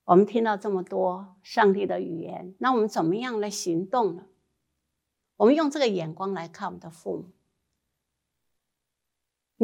[0.05, 4.25] 我们听到这么多上帝的语言，那我们怎么样来行动呢？
[5.37, 7.33] 我们用这个眼光来看我们的父母。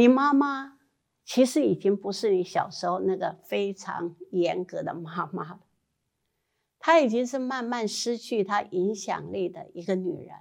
[0.01, 0.79] 你妈妈
[1.27, 5.61] 其实已经不是你小时候那个非常严格的妈妈了，
[6.79, 10.37] 她已经是慢慢失去她影响力的一个女人。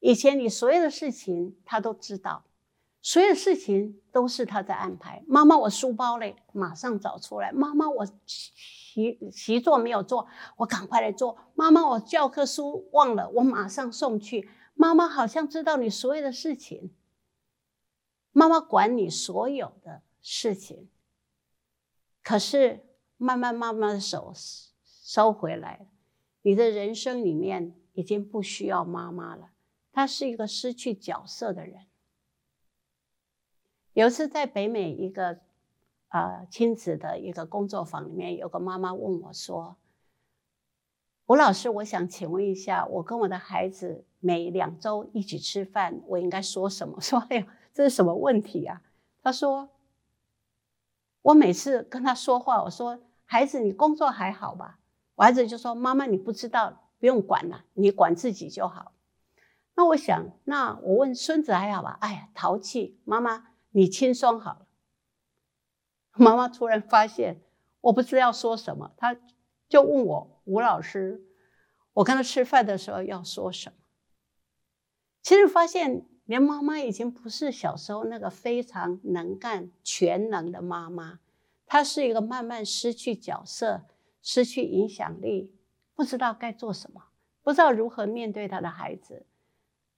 [0.00, 2.44] 以前你所有的事情她都知道，
[3.00, 5.24] 所有的事情都是她在安排。
[5.26, 7.50] 妈妈，我书包嘞，马上找出来。
[7.52, 11.38] 妈妈，我习习作没有做，我赶快来做。
[11.54, 14.50] 妈妈，我教科书忘了，我马上送去。
[14.74, 16.90] 妈妈好像知道你所有的事情，
[18.32, 20.88] 妈妈管你所有的事情。
[22.22, 22.84] 可是
[23.16, 24.32] 慢慢慢慢的手
[24.84, 25.86] 收回来，
[26.42, 29.50] 你的人生里面已经不需要妈妈了。
[29.92, 31.86] 她是一个失去角色的人。
[33.92, 35.40] 有一次在北美一个
[36.08, 39.76] 呃亲子的一个工作坊里面，有个妈妈问我说
[41.26, 48.82] ：“吴老师，我想请问一下，我跟我的孩子每两周一起吃饭，我应该说什么？” 说：“哎呀，这是什么问题啊？”
[49.22, 49.70] 他说
[51.22, 54.78] ：“我每次跟他说话，我说孩子，你工作还好吧？”
[55.16, 58.92] 我孩子就说：“妈妈，你不知道，不用管了，你管自己就好。”
[59.74, 61.96] 那我想，那我问孙子还好吧？
[62.00, 63.00] 哎呀，淘气！
[63.04, 64.66] 妈妈，你轻松好了。
[66.16, 67.42] 妈妈突然发现，
[67.80, 69.16] 我不知道说什么，她
[69.68, 71.24] 就问我吴老师，
[71.94, 73.76] 我跟他吃饭的时候要说什么？
[75.22, 81.20] 其实发现，连妈妈已经不是小时候那个非常能干、全能的妈妈，
[81.66, 83.84] 她是一个慢慢失去角色、
[84.22, 85.52] 失去影响力，
[85.94, 87.02] 不知道该做什么，
[87.42, 89.26] 不知道如何面对她的孩子。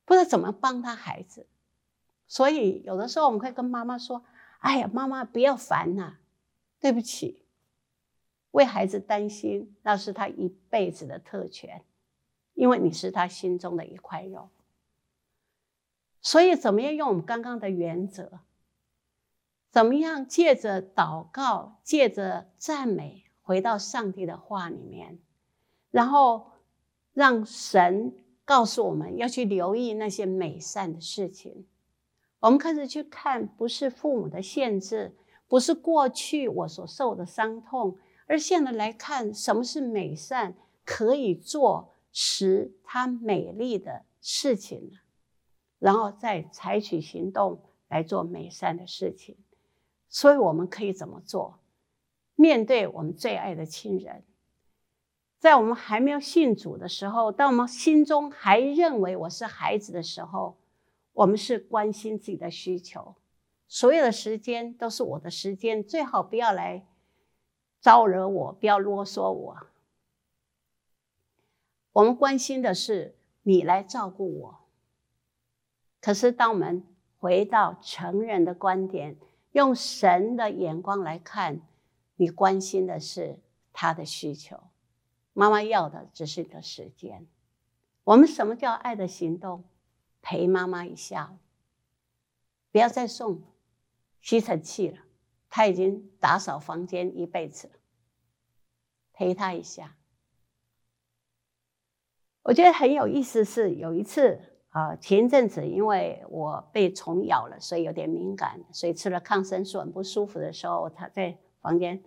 [0.06, 1.46] 不知道怎么帮他孩子，
[2.26, 4.22] 所以有的时候我们会跟妈妈说
[4.60, 6.18] ：“哎呀，妈妈不要烦呐，
[6.78, 7.46] 对不起。”
[8.52, 11.82] 为孩子担心，那是他一辈子的特权，
[12.52, 14.50] 因为你是他心中的一块肉。
[16.24, 18.40] 所以，怎么样用我们刚刚的原则？
[19.70, 25.20] 怎么样借着祷告，借着赞美，回到上帝的话里面，
[25.92, 26.50] 然后
[27.12, 28.12] 让神。
[28.46, 31.66] 告诉我们要去留意那些美善的事情。
[32.40, 35.16] 我们开始去看，不是父母的限制，
[35.48, 37.96] 不是过去我所受的伤痛，
[38.26, 40.54] 而现在来看什么是美善，
[40.84, 44.98] 可以做，使它美丽的事情呢，
[45.84, 49.36] 然后再采取行动来做美善的事情。
[50.08, 51.58] 所以我们可以怎么做？
[52.36, 54.24] 面对我们最爱的亲人，
[55.38, 60.56] 在我们还没有信主的时候，当我们心中还认为我是孩子的时候，
[61.12, 63.16] 我们是关心自己的需求。
[63.68, 66.86] 所有的时间都是我的时间，最好不要来
[67.78, 69.66] 招惹我，不要啰嗦我。
[71.92, 74.63] 我们关心的是你来照顾我。
[76.04, 76.84] 可是当我们
[77.18, 79.16] 回到成人的观点，
[79.52, 81.62] 用神的眼光来看，
[82.16, 83.40] 你关心的是
[83.72, 84.64] 他的需求。
[85.32, 87.26] 妈妈要的只是你的时间。
[88.02, 89.64] 我们什么叫爱的行动？
[90.20, 91.38] 陪妈妈一下，
[92.70, 93.42] 不要再送
[94.20, 94.98] 吸尘器了，
[95.48, 97.72] 他已经打扫房间一辈子了。
[99.14, 99.96] 陪他一下。
[102.42, 112.02] 我觉得很有意思是有一次啊，前一阵子因为我被虫咬了，所以有点敏感，所以吃了抗生素很不舒服的时候，他在房间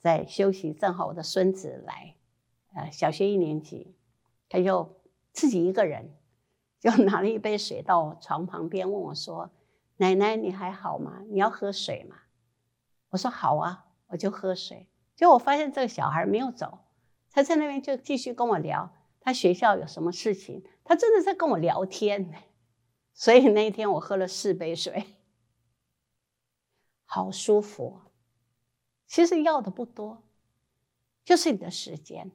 [0.00, 2.16] 在休息，正好我的孙子来，
[2.74, 3.94] 呃，小学一年级，
[4.48, 4.96] 他就
[5.34, 6.14] 自己一个人
[6.80, 9.50] 就拿了一杯水到我床旁边问我说。
[9.98, 11.22] 奶奶，你还好吗？
[11.28, 12.16] 你要喝水吗？
[13.10, 14.88] 我说好啊，我就喝水。
[15.14, 16.78] 结果我发现这个小孩没有走，
[17.30, 18.90] 他在那边就继续跟我聊
[19.20, 20.64] 他学校有什么事情。
[20.88, 22.32] 他真的在跟我聊天，
[23.12, 25.16] 所以那一天我喝了四杯水，
[27.04, 28.00] 好舒服。
[29.06, 30.22] 其实要的不多，
[31.24, 32.30] 就是你的时间，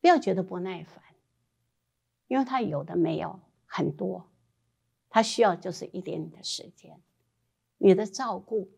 [0.00, 1.02] 不要觉得不耐烦，
[2.26, 4.30] 因为他有的没有很多。
[5.08, 7.00] 他需要就是一点点的时间，
[7.78, 8.68] 你的照顾，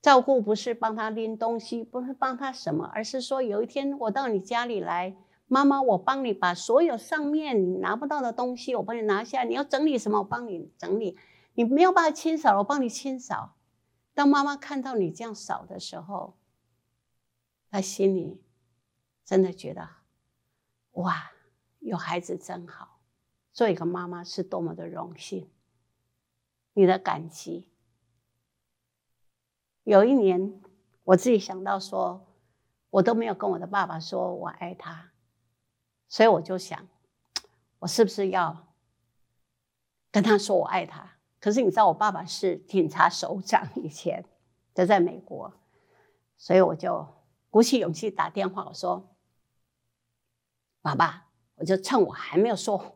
[0.00, 5.16] 照顾不是帮他拎东西，不是帮他什么，而是说有一天我到你家里来，
[5.46, 9.44] 妈妈，我帮你把所有上面你拿不到的东西，我帮你拿下。
[9.44, 11.18] 你要整理什么，我帮你整理。
[11.54, 13.54] 你没有办法清扫，我帮你清扫。
[14.14, 16.36] 当妈妈看到你这样扫的时候，
[17.70, 18.42] 她心里
[19.24, 19.88] 真的觉得，
[20.92, 21.32] 哇，
[21.80, 23.00] 有孩子真好。
[23.52, 25.48] 做一个妈妈是多么的荣幸，
[26.72, 27.68] 你的感激。
[29.84, 30.60] 有一年，
[31.04, 32.26] 我自己想到说，
[32.90, 35.12] 我都没有跟我的爸爸说我爱他，
[36.14, 36.86] 所以我就想，
[37.80, 38.68] 我是不是要
[40.12, 41.16] 跟他说我爱他？
[41.40, 44.24] 可是你知道，我爸爸是警察首长，以前
[44.72, 45.52] 就在美国，
[46.38, 47.04] 所以我就
[47.50, 49.16] 鼓起勇气打电话，我说
[50.82, 52.94] ：“爸爸，我就趁我还没有说。”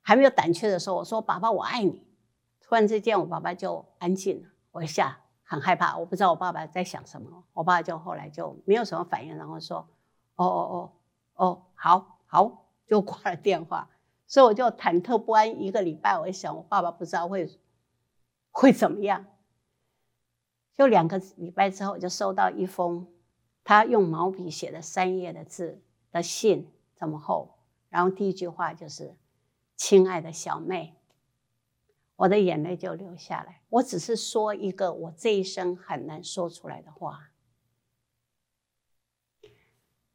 [0.00, 2.06] 还没有胆怯的时候，我说：“爸爸，我爱你。”
[2.62, 4.48] 突然之间，我爸爸就安静了。
[4.70, 7.42] 我一下很害怕，我不知道我爸爸在想什么。
[7.54, 9.78] 我爸爸就后来就没有什么反应，然后说
[10.36, 10.92] ：“哦哦哦
[11.34, 13.90] 哦，好好。”就挂了电话。
[14.26, 16.18] 所以我就忐忑不安一个礼拜。
[16.18, 17.48] 我一想，我爸爸不知道会
[18.50, 19.26] 会怎么样。
[20.74, 23.06] 就两个礼拜之后，我就收到一封
[23.62, 27.58] 他用毛笔写的三页的字的信，这么厚。
[27.88, 29.16] 然后第一句话就是。
[29.74, 30.94] 亲爱的小妹，
[32.14, 33.62] 我的眼泪就流下来。
[33.68, 37.30] 我只是说一个我这一生很难说出来的话。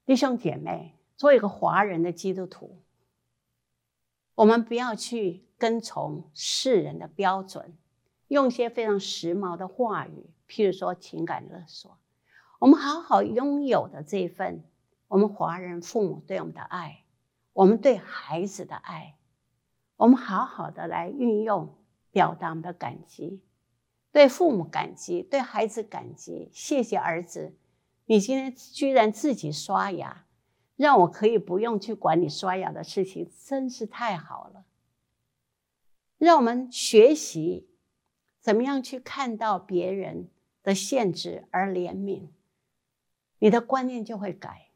[0.05, 2.82] 弟兄姐妹，做一个华人的基督徒，
[4.36, 7.76] 我们不要去跟从世人的标准，
[8.28, 11.97] 用一些非常时髦的话语，譬如说情感勒索。
[12.59, 14.63] 我们好好拥有的这一份，
[15.07, 17.03] 我们华人父母对我们的爱，
[17.53, 19.15] 我们对孩子的爱。
[19.95, 21.76] 我们好好的来运用，
[22.11, 23.41] 表达我们的感激，
[24.11, 26.51] 对父母感激，对孩子感激。
[26.53, 27.57] 谢谢儿子，
[28.05, 30.26] 你今天居然自己刷牙，
[30.78, 34.63] 让我可以不用去管你刷牙的事情，真是太好了。
[36.17, 37.67] 让我们学习
[38.39, 40.30] 怎么样去看到别人
[40.63, 42.30] 的限制而怜悯，
[43.39, 44.69] 你的观念就会改。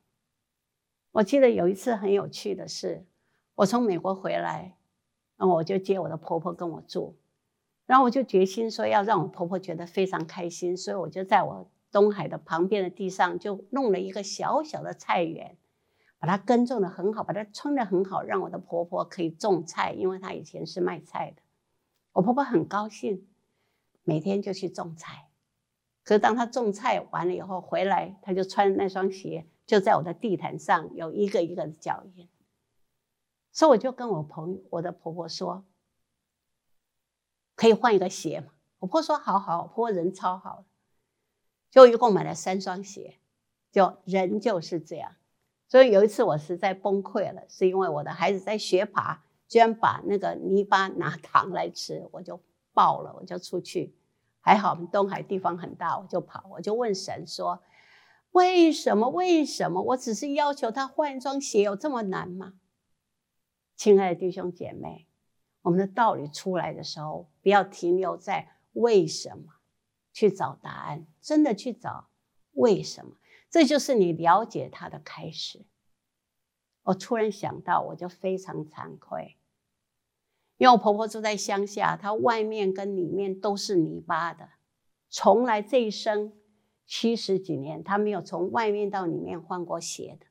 [1.14, 3.06] 我记得有一次很有趣的是，
[3.56, 4.76] 我从美国回来。
[5.38, 7.16] 然后我就接我的婆婆跟我住，
[7.88, 15.58] 然后我就决心说要让我婆婆觉得非常开心，所以我就在我东海的旁边的地上就弄了一个小小的菜园，
[16.22, 21.42] 把它耕种得很好，把它撑得很好，让我的婆婆可以种菜，因为她以前是卖菜的。
[22.12, 23.28] 我婆婆很高兴，
[24.04, 25.30] 每天就去种菜。
[26.04, 32.30] 可是当她种菜完了以后回来，她就穿那双鞋，就在我的地毯上有一个一个的脚印。
[33.52, 35.66] 所以我就跟我朋友、我的婆婆说，
[37.56, 38.54] 可以换一个鞋吗？
[38.78, 40.66] 我婆婆说好好，我婆婆人超好，
[41.72, 43.18] 就一共买了三双鞋，
[43.72, 45.16] 就人就是这样。
[45.72, 52.42] 所以有一次我实在崩溃了，是因为我的孩子在学爬，居然把那个泥巴拿糖来吃，我就
[52.74, 53.96] 爆了，我就出去。
[54.42, 57.64] 还好我们东海地方很大，我就跑，我就问神说：
[58.32, 59.08] 为什么？
[59.08, 59.82] 为什么？
[59.82, 62.56] 我只是要求他换一双鞋，有这么难吗？
[63.78, 65.08] 亲爱的弟兄姐妹，
[65.62, 69.54] 我们的道理出来的时候，不要停留在为什么，
[70.12, 72.10] 去找答案，真的去找
[72.56, 73.14] 为什么，
[73.52, 75.66] 这就是你了解他的开始。
[76.84, 79.38] 我突然想到，我就非常惭愧。
[80.58, 84.50] 因为我婆婆住在乡下，她外面跟里面都是泥巴的，
[85.10, 86.34] 从来这一生
[86.86, 90.28] 七十几年，她没有从外面到里面换过鞋的。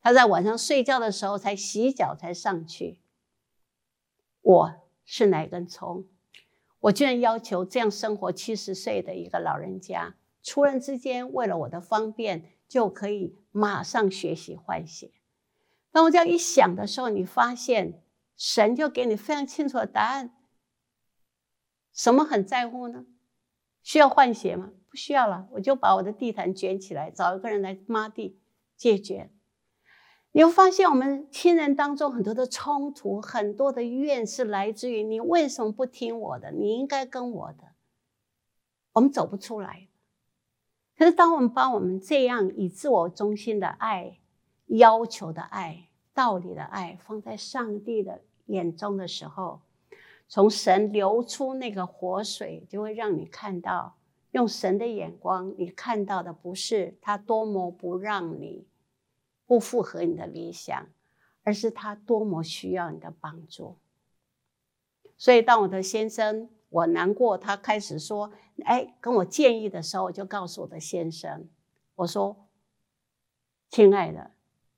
[0.00, 3.00] 她在晚上睡觉的时候才洗脚才上去。
[4.42, 4.74] 我
[5.04, 6.06] 是哪根葱？
[6.78, 10.14] 我居然要求这样生活七十岁的一个老人家，
[10.46, 15.10] 突然之间为了我的方便，就可以马上学习换鞋。
[15.90, 18.02] 当我这样一想的时候，你发现。
[18.38, 20.36] 神就给你非常清楚的答案。
[21.90, 23.06] 什么很在乎呢？
[23.82, 24.72] 需要换鞋吗？
[24.90, 28.38] 不需要了，我就把我的地毯卷起来，找一个人来抹地，
[28.76, 29.30] 解决。
[30.32, 36.52] 你会发现，我们亲人当中很多的冲突，很多的怨是来自于你为什么不听我的？
[36.52, 37.72] 你应该跟我的。
[38.92, 39.85] 我们走不出来。
[40.98, 44.18] 可是，当我们把我们这样以自我中心的爱、
[44.66, 49.60] 要求的爱、道理的爱放在上帝的眼中的时候，
[50.26, 53.96] 从神流出那个活水，就会让你看到，
[54.30, 58.66] 用神的眼光，你看到的不是他多么不让你
[59.46, 60.86] 不符合你的理想，
[61.44, 63.76] 而是他多么需要你的帮助。
[65.18, 68.32] 所以，当我的先生我难过，他开始说
[68.64, 71.48] ：“哎，跟我建议的时候，我就告诉我的先生，
[71.94, 72.48] 我说，
[73.70, 74.32] 亲爱的。”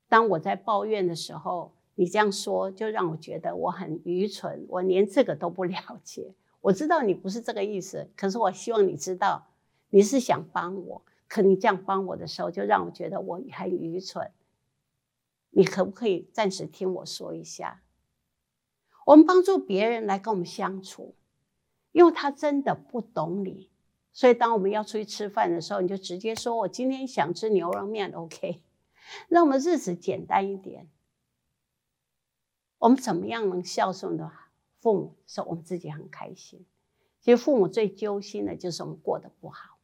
[0.09, 6.35] 当我在抱怨的时候，你这样说就让我觉得我很愚蠢，我连这个都不了解。
[6.61, 9.49] 我知道你不是这个意思，可是我希望你知道，
[9.91, 11.03] 你是想帮我。
[11.27, 14.33] 可你这样帮我的时候，就让我觉得我很愚蠢。
[15.51, 17.83] 你可不可以暂时听我说一下？
[19.05, 21.15] 我们帮助别人来跟我们相处，
[21.99, 23.69] 因为他真的不懂你，
[24.13, 28.63] 所以当我们要出去吃饭的时候，你就直接说：“我今天想吃牛肉面，OK。”
[29.27, 30.89] 让 我们日子简单一点。
[32.79, 34.31] 我们怎么样能孝顺的
[34.79, 36.65] 父母，使我们自己很开心？
[37.21, 39.81] 其实父母最揪心的就是我们过得不好。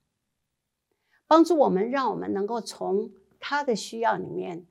[1.27, 3.11] 帮助我们，让我们能够从
[3.41, 4.65] 他的需要里面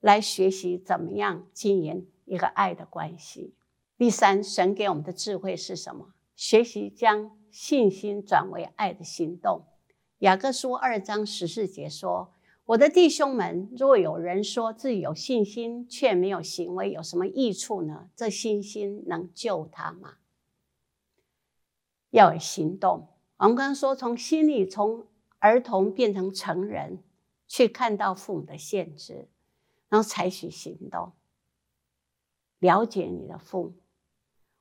[0.00, 3.54] 来学习怎么样经营一个爱的关系。
[3.96, 6.12] 第三，神给我们的智慧是什么？
[6.38, 9.64] 学习将信心转为爱的行动。
[10.18, 12.32] 雅各书二章十四节说。
[12.66, 18.10] 我的弟兄们，若有人说自己有信心，却没有行为，有什么益处呢？
[18.14, 20.18] 这信心能救他吗？
[22.10, 23.08] 要有行动。
[23.38, 25.06] 我们刚刚说，从心里从
[25.38, 27.02] 儿童变成成人，
[27.48, 29.28] 去看到父母的限制，
[29.88, 31.12] 然后采取行动，
[32.58, 33.72] 了解你的父母。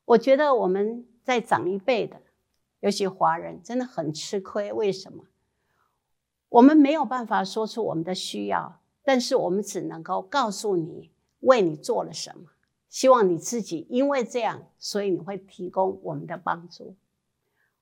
[0.05, 2.21] 我觉得我们再长一辈的，
[2.80, 4.71] 尤其华人，真的很吃亏。
[4.71, 5.25] 为什么？
[6.47, 11.11] 我们没有办法说出我们的需要，但是我们只能够告诉你
[11.41, 12.51] 为你做了什么。
[12.88, 16.95] 希望你自己因为这样，所以你会提供我们的帮助。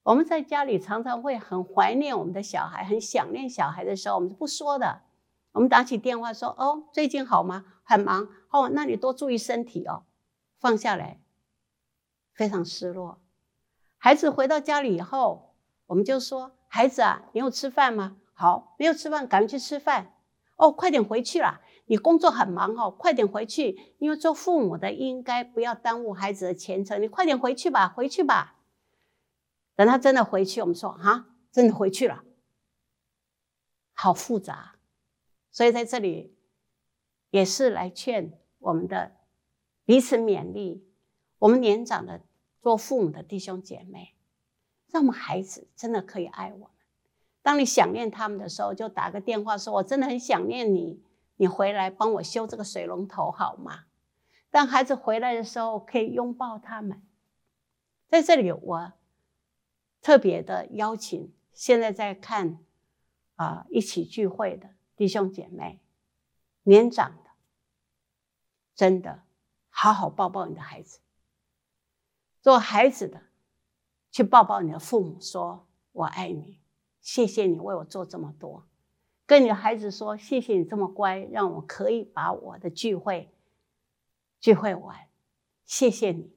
[0.01, 5.03] 我们在家里常常会很怀念我们的小孩，很想念小孩的时候，我们是不说的。
[5.51, 7.63] 我们打起电话说：“哦，最近好吗？
[7.83, 10.05] 很忙哦，那你多注意身体哦。”
[10.57, 11.19] 放下来，
[12.33, 13.19] 非常失落。
[14.05, 15.55] 孩子回到家里以后，
[15.87, 20.13] 我们就说：“孩子啊，你有吃饭吗？”好，没有吃饭，赶快去吃饭。
[20.57, 21.59] 哦，快点回去啦！
[21.87, 23.95] 你工作很忙哦，快点回去。
[23.97, 27.01] 因为做父母的应该不要耽误孩子的前程。
[27.01, 28.59] 你快点回去吧，回去吧。
[29.75, 32.23] 等他真的回去，我们说啊，真的回去了。
[33.91, 34.75] 好复杂，
[35.49, 36.37] 所以在这里
[37.31, 39.13] 也是来劝我们的
[39.83, 40.87] 彼此勉励，
[41.39, 42.21] 我们年长的
[42.65, 44.15] 做父母的弟兄姐妹，
[44.87, 46.67] 让我们孩子真的可以爱我们。
[47.43, 50.99] 当你想念他们的时候，就打个电话说：“我真的很想念你，
[51.35, 53.83] 你回来帮我修这个水龙头好吗？”
[54.49, 57.03] 当孩子回来的时候，可以拥抱他们。
[58.07, 58.93] 在这里，我
[60.01, 62.57] 特别的邀请现在在看
[63.35, 65.79] 啊、一起聚会的弟兄姐妹，
[66.63, 67.29] 年长的，
[68.73, 69.21] 真的
[69.69, 71.01] 好好抱抱你的孩子。
[72.45, 73.23] 做孩子的，
[74.11, 76.59] 去抱抱你的父母，说我爱你。
[77.01, 78.67] 谢谢你为我做这么多，
[79.25, 83.33] 跟你的孩子说：“谢谢你这么乖，让我可以把我的聚会
[84.39, 85.07] 聚会完。
[85.65, 86.35] 谢谢你。”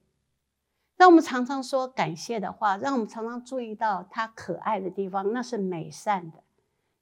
[0.96, 6.42] 让我们常常说感谢的话，让我们常常注意到他可爱的地方，那是美善的。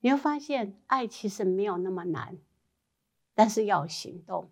[0.01, 2.37] 你会发现，爱其实没有那么难，
[3.37, 4.51] 但是要行动，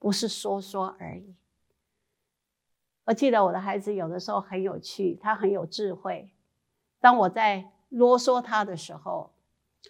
[0.00, 1.36] 不是说说而已。
[3.06, 6.30] 我记得我的孩子有的时候很有趣，他很有智慧。
[7.00, 9.30] 当我在啰嗦他的时候，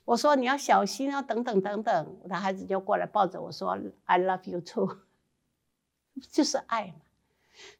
[0.05, 4.99] 我说你要小心啊，等等等等，我的孩子就过来抱着我说：“I love you too。
[6.31, 7.01] ”就是爱嘛。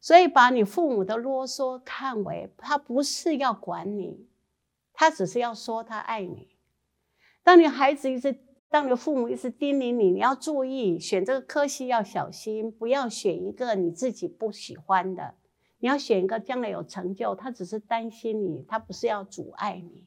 [0.01, 4.27] 所以把你父母的啰嗦看为他不是要管你，
[4.91, 6.49] 他只是要说他爱你。
[7.43, 15.35] 当你孩子一直，当你的父母一直叮咛你，你要注意选这个科系要小心，不要选一个你自己不喜欢的。
[15.79, 20.05] 你要选一个将来有成就，他只是担心你，他不是要阻碍你。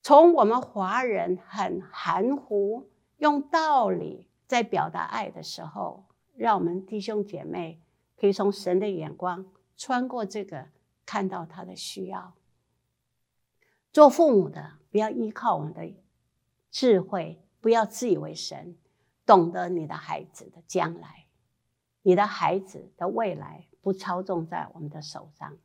[0.00, 6.06] 从我们华人很含糊，用道理在表达爱的时候，
[6.36, 7.82] 让我们弟兄姐妹
[8.16, 9.44] 可以从神的眼光
[9.76, 10.68] 穿过这个，
[11.04, 12.32] 看到他的需要。
[13.92, 15.84] 做父母的不要依靠我们的
[16.70, 18.76] 智慧，不要自以为神，
[19.24, 21.26] 懂得你的孩子的将来，
[22.02, 25.56] 你的孩子的未来不操纵在我们的手上。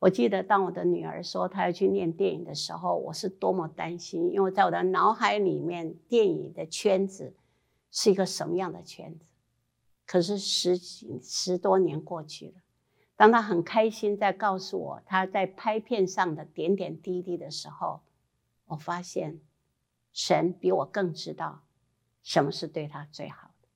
[0.00, 7.34] 我记得，当我的女儿说她要去念电影的时候，我是多么担心，因为在我的脑海里面，电影的圈子
[7.90, 9.24] 是一个什么样的圈子？
[10.04, 12.54] 可是十几十多年过去了，
[13.16, 18.02] 当她很开心在告诉我她在拍片上的点点滴滴的时候，
[18.66, 19.40] 我发现
[20.14, 21.64] 神比我更知道
[22.22, 23.68] 什么是对他最好的。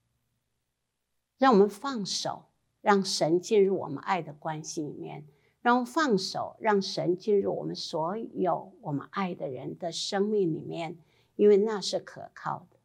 [1.36, 2.46] 让我们放手，
[2.80, 5.26] 让神进入我们爱的关系里面。
[5.60, 10.96] 让放手，让神进入我们所有我们爱的人的生命里面，
[11.34, 12.78] 因为那是可靠的。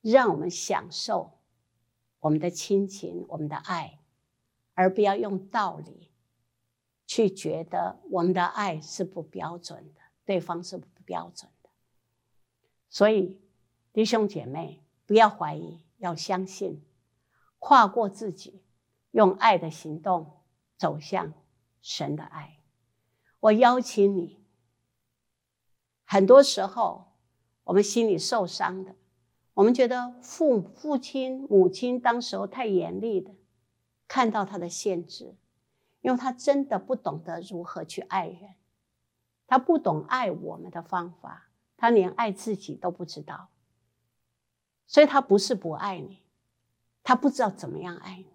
[0.00, 1.32] 让我们享受
[2.20, 3.98] 我们的亲情、我们的爱，
[4.74, 6.12] 而不要用道理
[7.04, 11.50] 去觉得我们的爱是不标准的，对方是不标准。
[12.94, 13.40] 所以，
[13.92, 16.80] 弟兄姐妹，不要怀疑，要相信，
[17.58, 18.62] 跨过自己，
[19.10, 20.30] 用爱的行动。
[20.76, 21.32] 走向
[21.80, 22.58] 神的爱，
[23.40, 24.44] 我邀请你。
[26.04, 27.12] 很多时候，
[27.62, 28.94] 我们心里受伤的，
[29.54, 33.34] 我们觉得父父亲、母亲当时候太严厉的，
[34.06, 35.36] 看到他的限制，
[36.00, 38.56] 因为他真的不懂得如何去爱人，
[39.46, 43.48] 他不懂爱我们的方法，他连爱自己都不知道，
[44.86, 46.20] 所以他不是不爱你，
[47.02, 48.26] 他不知道怎么样爱你。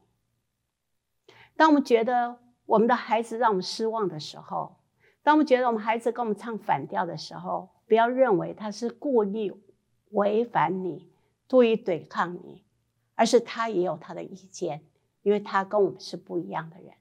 [1.55, 4.77] 当我们觉得我们的孩子让我们失望的时候，
[5.23, 9.51] 当我们觉得我们孩子跟我们唱反调的时候，不要认为他是故意
[10.11, 11.11] 违反你、
[11.49, 12.63] 故意对抗你，
[13.15, 14.83] 而是他也有他的意见，
[15.21, 16.93] 因为他跟我们是不一样的人。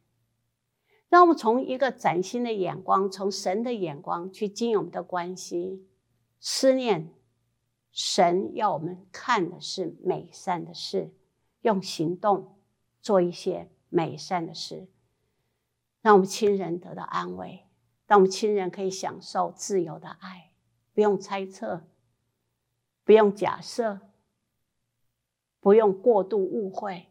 [1.09, 5.87] 让我们从一个崭新的眼光，从神的眼光去经营我们的关系，
[6.41, 7.15] 思念
[7.91, 11.15] 神要我们看的是美善的事，
[11.63, 12.59] 用行动
[13.01, 13.71] 做一些。
[13.91, 14.87] 美善的事，
[16.03, 17.65] 让我们亲人得到安慰，
[18.07, 20.53] 让我们亲人可以享受自由的爱，
[20.93, 21.89] 不用猜测，
[23.03, 24.01] 不用假设，
[25.59, 27.09] 不用过度误会，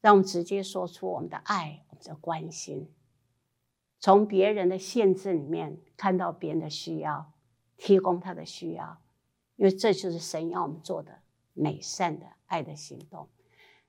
[0.00, 2.92] 让我们直接说出我们的爱，我们的关心，
[4.00, 7.32] 从别人的限制里面看到别人的需要，
[7.78, 8.98] 提供他的需要，
[9.56, 11.10] 因为这就是神要我们做的
[11.54, 13.28] 美善的爱的行动。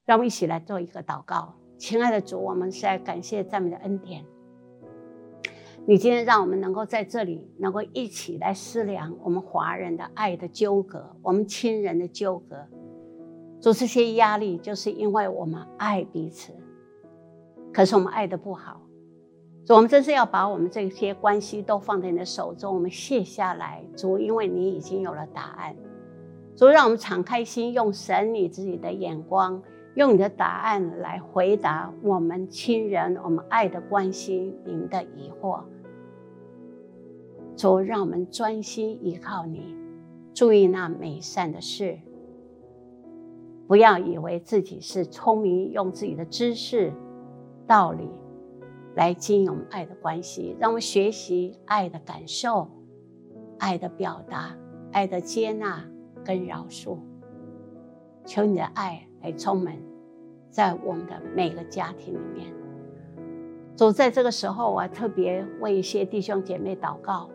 [0.05, 1.55] 让我们一起来做一个祷告。
[1.77, 4.25] 亲爱的主，我们是来感谢赞美的恩典。
[5.85, 12.67] 你今天让我们能够在这里，能够一起来思量我们华人的爱的纠葛，我们亲人的纠葛。
[13.61, 16.53] 主，这些压力就是因为我们爱彼此，
[17.73, 18.81] 可是我们爱的不好。
[19.69, 23.83] 主，我们真是要把我们这些关系都放在你的手中，我们卸下来。
[23.95, 25.75] 主，因为你已经有了答案。
[26.55, 29.61] 主，让我们敞开心，用神你自己的眼光。
[29.93, 35.61] 用你的答案来回答我们亲人、我们爱的关系里面的疑惑。
[37.55, 39.75] 主，让我们专心依靠你，
[40.33, 41.99] 注意那美善的事，
[43.67, 46.91] 不要以为自己是聪明，用自己的知识、
[47.67, 48.09] 道理
[48.99, 50.55] 来经营我们爱的关系。
[50.59, 52.69] 让我们学习爱的感受、
[53.57, 54.55] 爱的表达、
[54.91, 55.83] 爱的接纳
[56.23, 56.97] 跟饶恕。
[58.25, 59.05] 求你的爱。
[59.21, 59.75] 来充满
[60.49, 62.53] 在我们的每个家庭里面。
[63.75, 67.29] 主，在这个时候，我特别为一些弟兄姐妹祷告。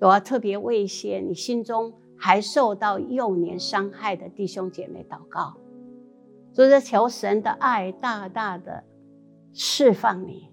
[0.00, 5.52] 我要特别为一些你心中还受到幼年伤害的弟兄姐妹祷告，
[6.54, 8.82] 就是求神的爱大大的
[9.54, 10.50] 释放你。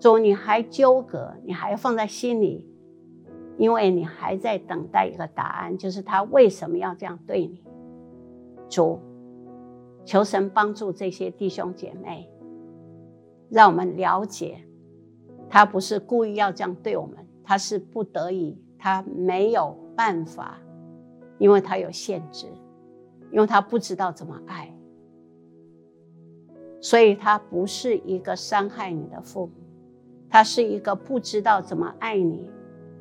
[0.00, 2.66] 主，你还纠葛，你还放在心里，
[3.58, 7.62] 因为你还在等待一个答案，就是他为什么要这样对你。
[8.68, 8.98] 主，
[10.06, 12.28] 求神帮助这些弟兄姐妹，
[13.50, 14.64] 让我们了解，
[15.48, 17.16] 他不是故意要这样对我们。
[17.44, 20.58] 他是不得已，他没有办法，
[21.36, 22.46] 因为他有限制，
[23.32, 24.72] 因为他不知道怎么爱，
[26.80, 29.52] 所以他不是一个伤害你的父母，
[30.28, 32.48] 他是一个不知道怎么爱你，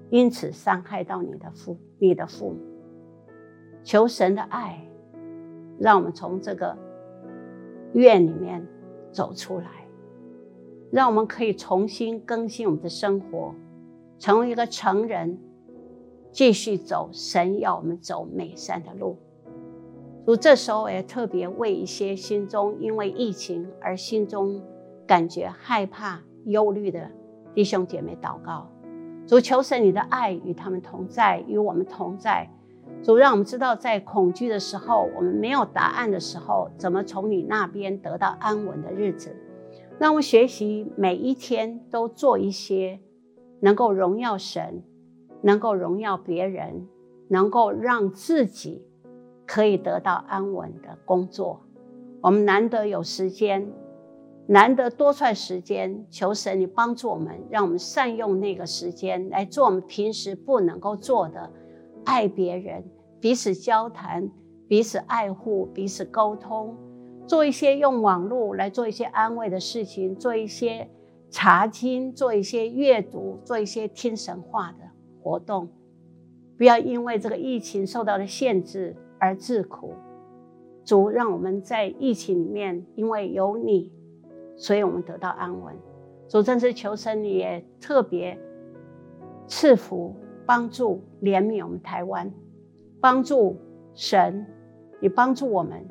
[0.10, 2.60] 因此伤害到你的父你的父母。
[3.84, 4.86] 求神的爱，
[5.80, 6.78] 让我们从这个
[7.94, 8.68] 怨里面
[9.12, 9.88] 走出来，
[10.92, 13.56] 让我们可以重新更新我们的生活。
[14.18, 15.40] 成为一个成人，
[16.30, 19.18] 继续走神要我们走美善的路。
[20.26, 24.61] 主这时候，也特别为一些心中因为疫情而心中
[25.07, 27.09] 感觉害怕、忧虑的
[27.53, 28.70] 弟兄姐妹祷告。
[29.26, 32.49] 主求神，你的爱与他们同在，与我们同在。
[33.03, 39.36] 主让我们知道，在恐惧的时候，我们没有答案的时候，怎么从你那边得到安稳的日子。
[39.97, 42.99] 让我们学习每一天都做一些。
[43.61, 44.82] 能够荣耀神，
[45.41, 46.88] 能够荣耀别人，
[47.28, 48.88] 能够让自己
[49.50, 51.60] 可以得到安稳的工作。
[52.22, 53.68] 我们难得有时间，
[54.45, 61.52] 难得多出来时间，求神你帮助我们，让我们善用那个时间来做我们平时不能够做的，
[62.06, 62.84] 爱别人，
[63.20, 64.30] 彼此交谈，
[64.68, 66.78] 彼此爱护，彼此沟通，
[67.26, 70.88] 做一些用网络来做一些安慰的事情，做一些。
[71.32, 74.80] 查经，做一些阅读，做一些听神话的
[75.22, 75.70] 活动，
[76.58, 79.93] 不要因为这个疫情受到了限制而自苦。
[80.84, 83.91] 主让我们在疫情里面，因为有你，
[84.55, 85.76] 所以我们得到安稳。
[86.28, 88.39] 主真是求神，你也特别
[89.45, 90.15] 赐福、
[90.45, 92.32] 帮助、怜悯我们台湾，
[92.99, 93.57] 帮助
[93.93, 94.45] 神，
[94.99, 95.86] 你帮助我们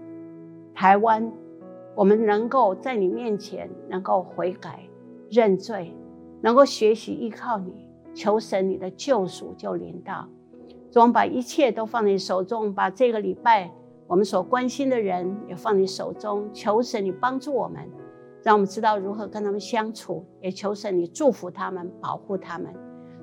[0.75, 1.31] 台湾，
[1.95, 4.81] 我们能够在你面前能够悔改。
[5.31, 5.95] 认罪，
[6.41, 10.27] 能够学习依靠你，求神你的救赎就临到。
[10.91, 13.71] 主，我们把一切都放在你手中，把这个礼拜
[14.07, 16.49] 我们所关心的人也放在你手中。
[16.53, 17.89] 求神你帮助我们，
[18.43, 20.25] 让我们知道如何跟他们相处。
[20.41, 22.73] 也求神你祝福他们，保护他们。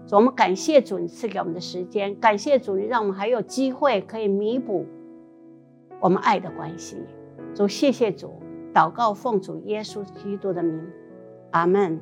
[0.06, 4.86] 主，我们感谢主你赐给我们的时间，感谢主你让我们还有机会可以弥补
[6.00, 6.98] 我们爱的关系。
[7.56, 8.34] 主，谢谢主，
[8.74, 10.86] 祷告奉主耶稣基督的名。
[11.52, 12.00] 阿门。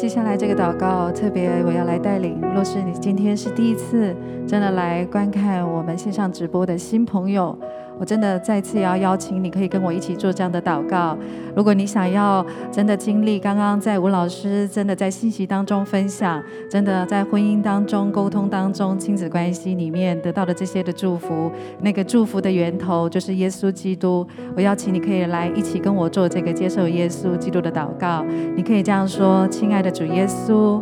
[0.00, 2.40] 接下来这个祷告，特别我要来带领。
[2.54, 4.16] 若是你今天是第一次
[4.48, 7.54] 真的来观看我们线上直播的新朋友。
[8.00, 11.16] 我真的再次要邀请你，可以跟我一起做这样的祷告。
[11.54, 24.26] 如果你想要真的经历刚刚在吴老师真的在信息当中分享，真的在婚姻当中沟通当中亲子关系里面得到的这些的祝福，那个祝福的源头就是耶稣基督。
[24.56, 28.24] 我邀请你可以来一起跟我做这个接受耶稣基督的祷告。
[28.56, 30.80] 你可以这样说：亲爱的主耶稣，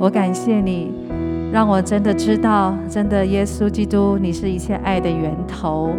[0.00, 0.99] 我感谢你。
[1.52, 5.90] 让我真的知道，真的耶稣基督，你是一切爱的源头。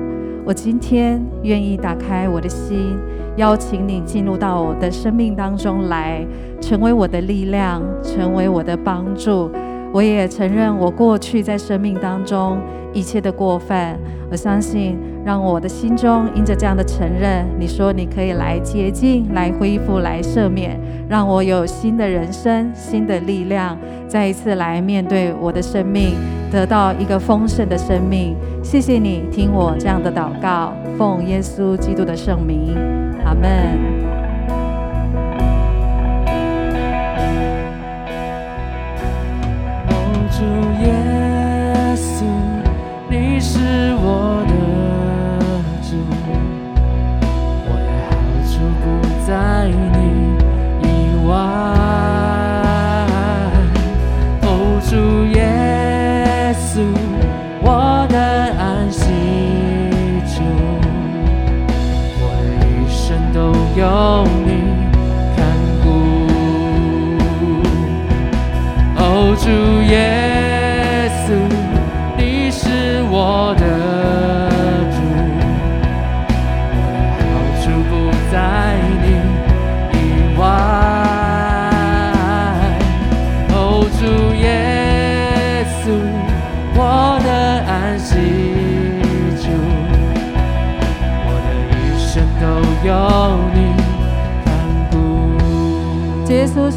[0.45, 2.97] 我今天愿意打开我的心，
[3.35, 6.25] 邀请你进入到我的生命当中来，
[6.61, 9.51] 成为我的力量，成为我的帮助。
[9.93, 12.57] 我也承认我过去在生命当中
[12.93, 13.97] 一切的过犯。
[14.29, 20.79] 我相信，让我的心中因着这样的承认，你说你可以来洁净、来恢复、来赦免，
[21.09, 23.77] 让我有新的人生、新的力量，
[24.07, 26.15] 再一次来面对我的生命，
[26.49, 28.37] 得到一个丰盛的生命。
[28.63, 32.73] 谢谢你听我这样的祷告，奉耶稣基督的圣名，
[33.25, 34.10] 阿门。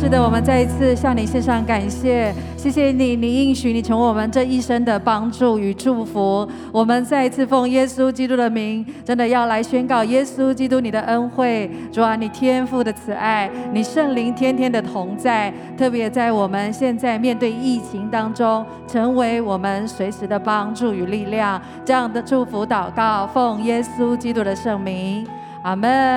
[0.04, 6.46] 是的，我们再一次向你献上感谢，谢谢你，你应许你成为我们这一生的帮助与祝福。
[6.70, 21.58] 我们再一次奉耶稣基督的名，真的要来宣告耶稣基督你的恩惠，主啊，你天父的慈爱，你圣灵天天的同在，特别在我们现在面对疫情当中，成为我们随时的帮助与力量。
[21.82, 25.26] 这样的祝福祷告，奉耶稣基督的圣名，
[25.62, 26.04] 阿门。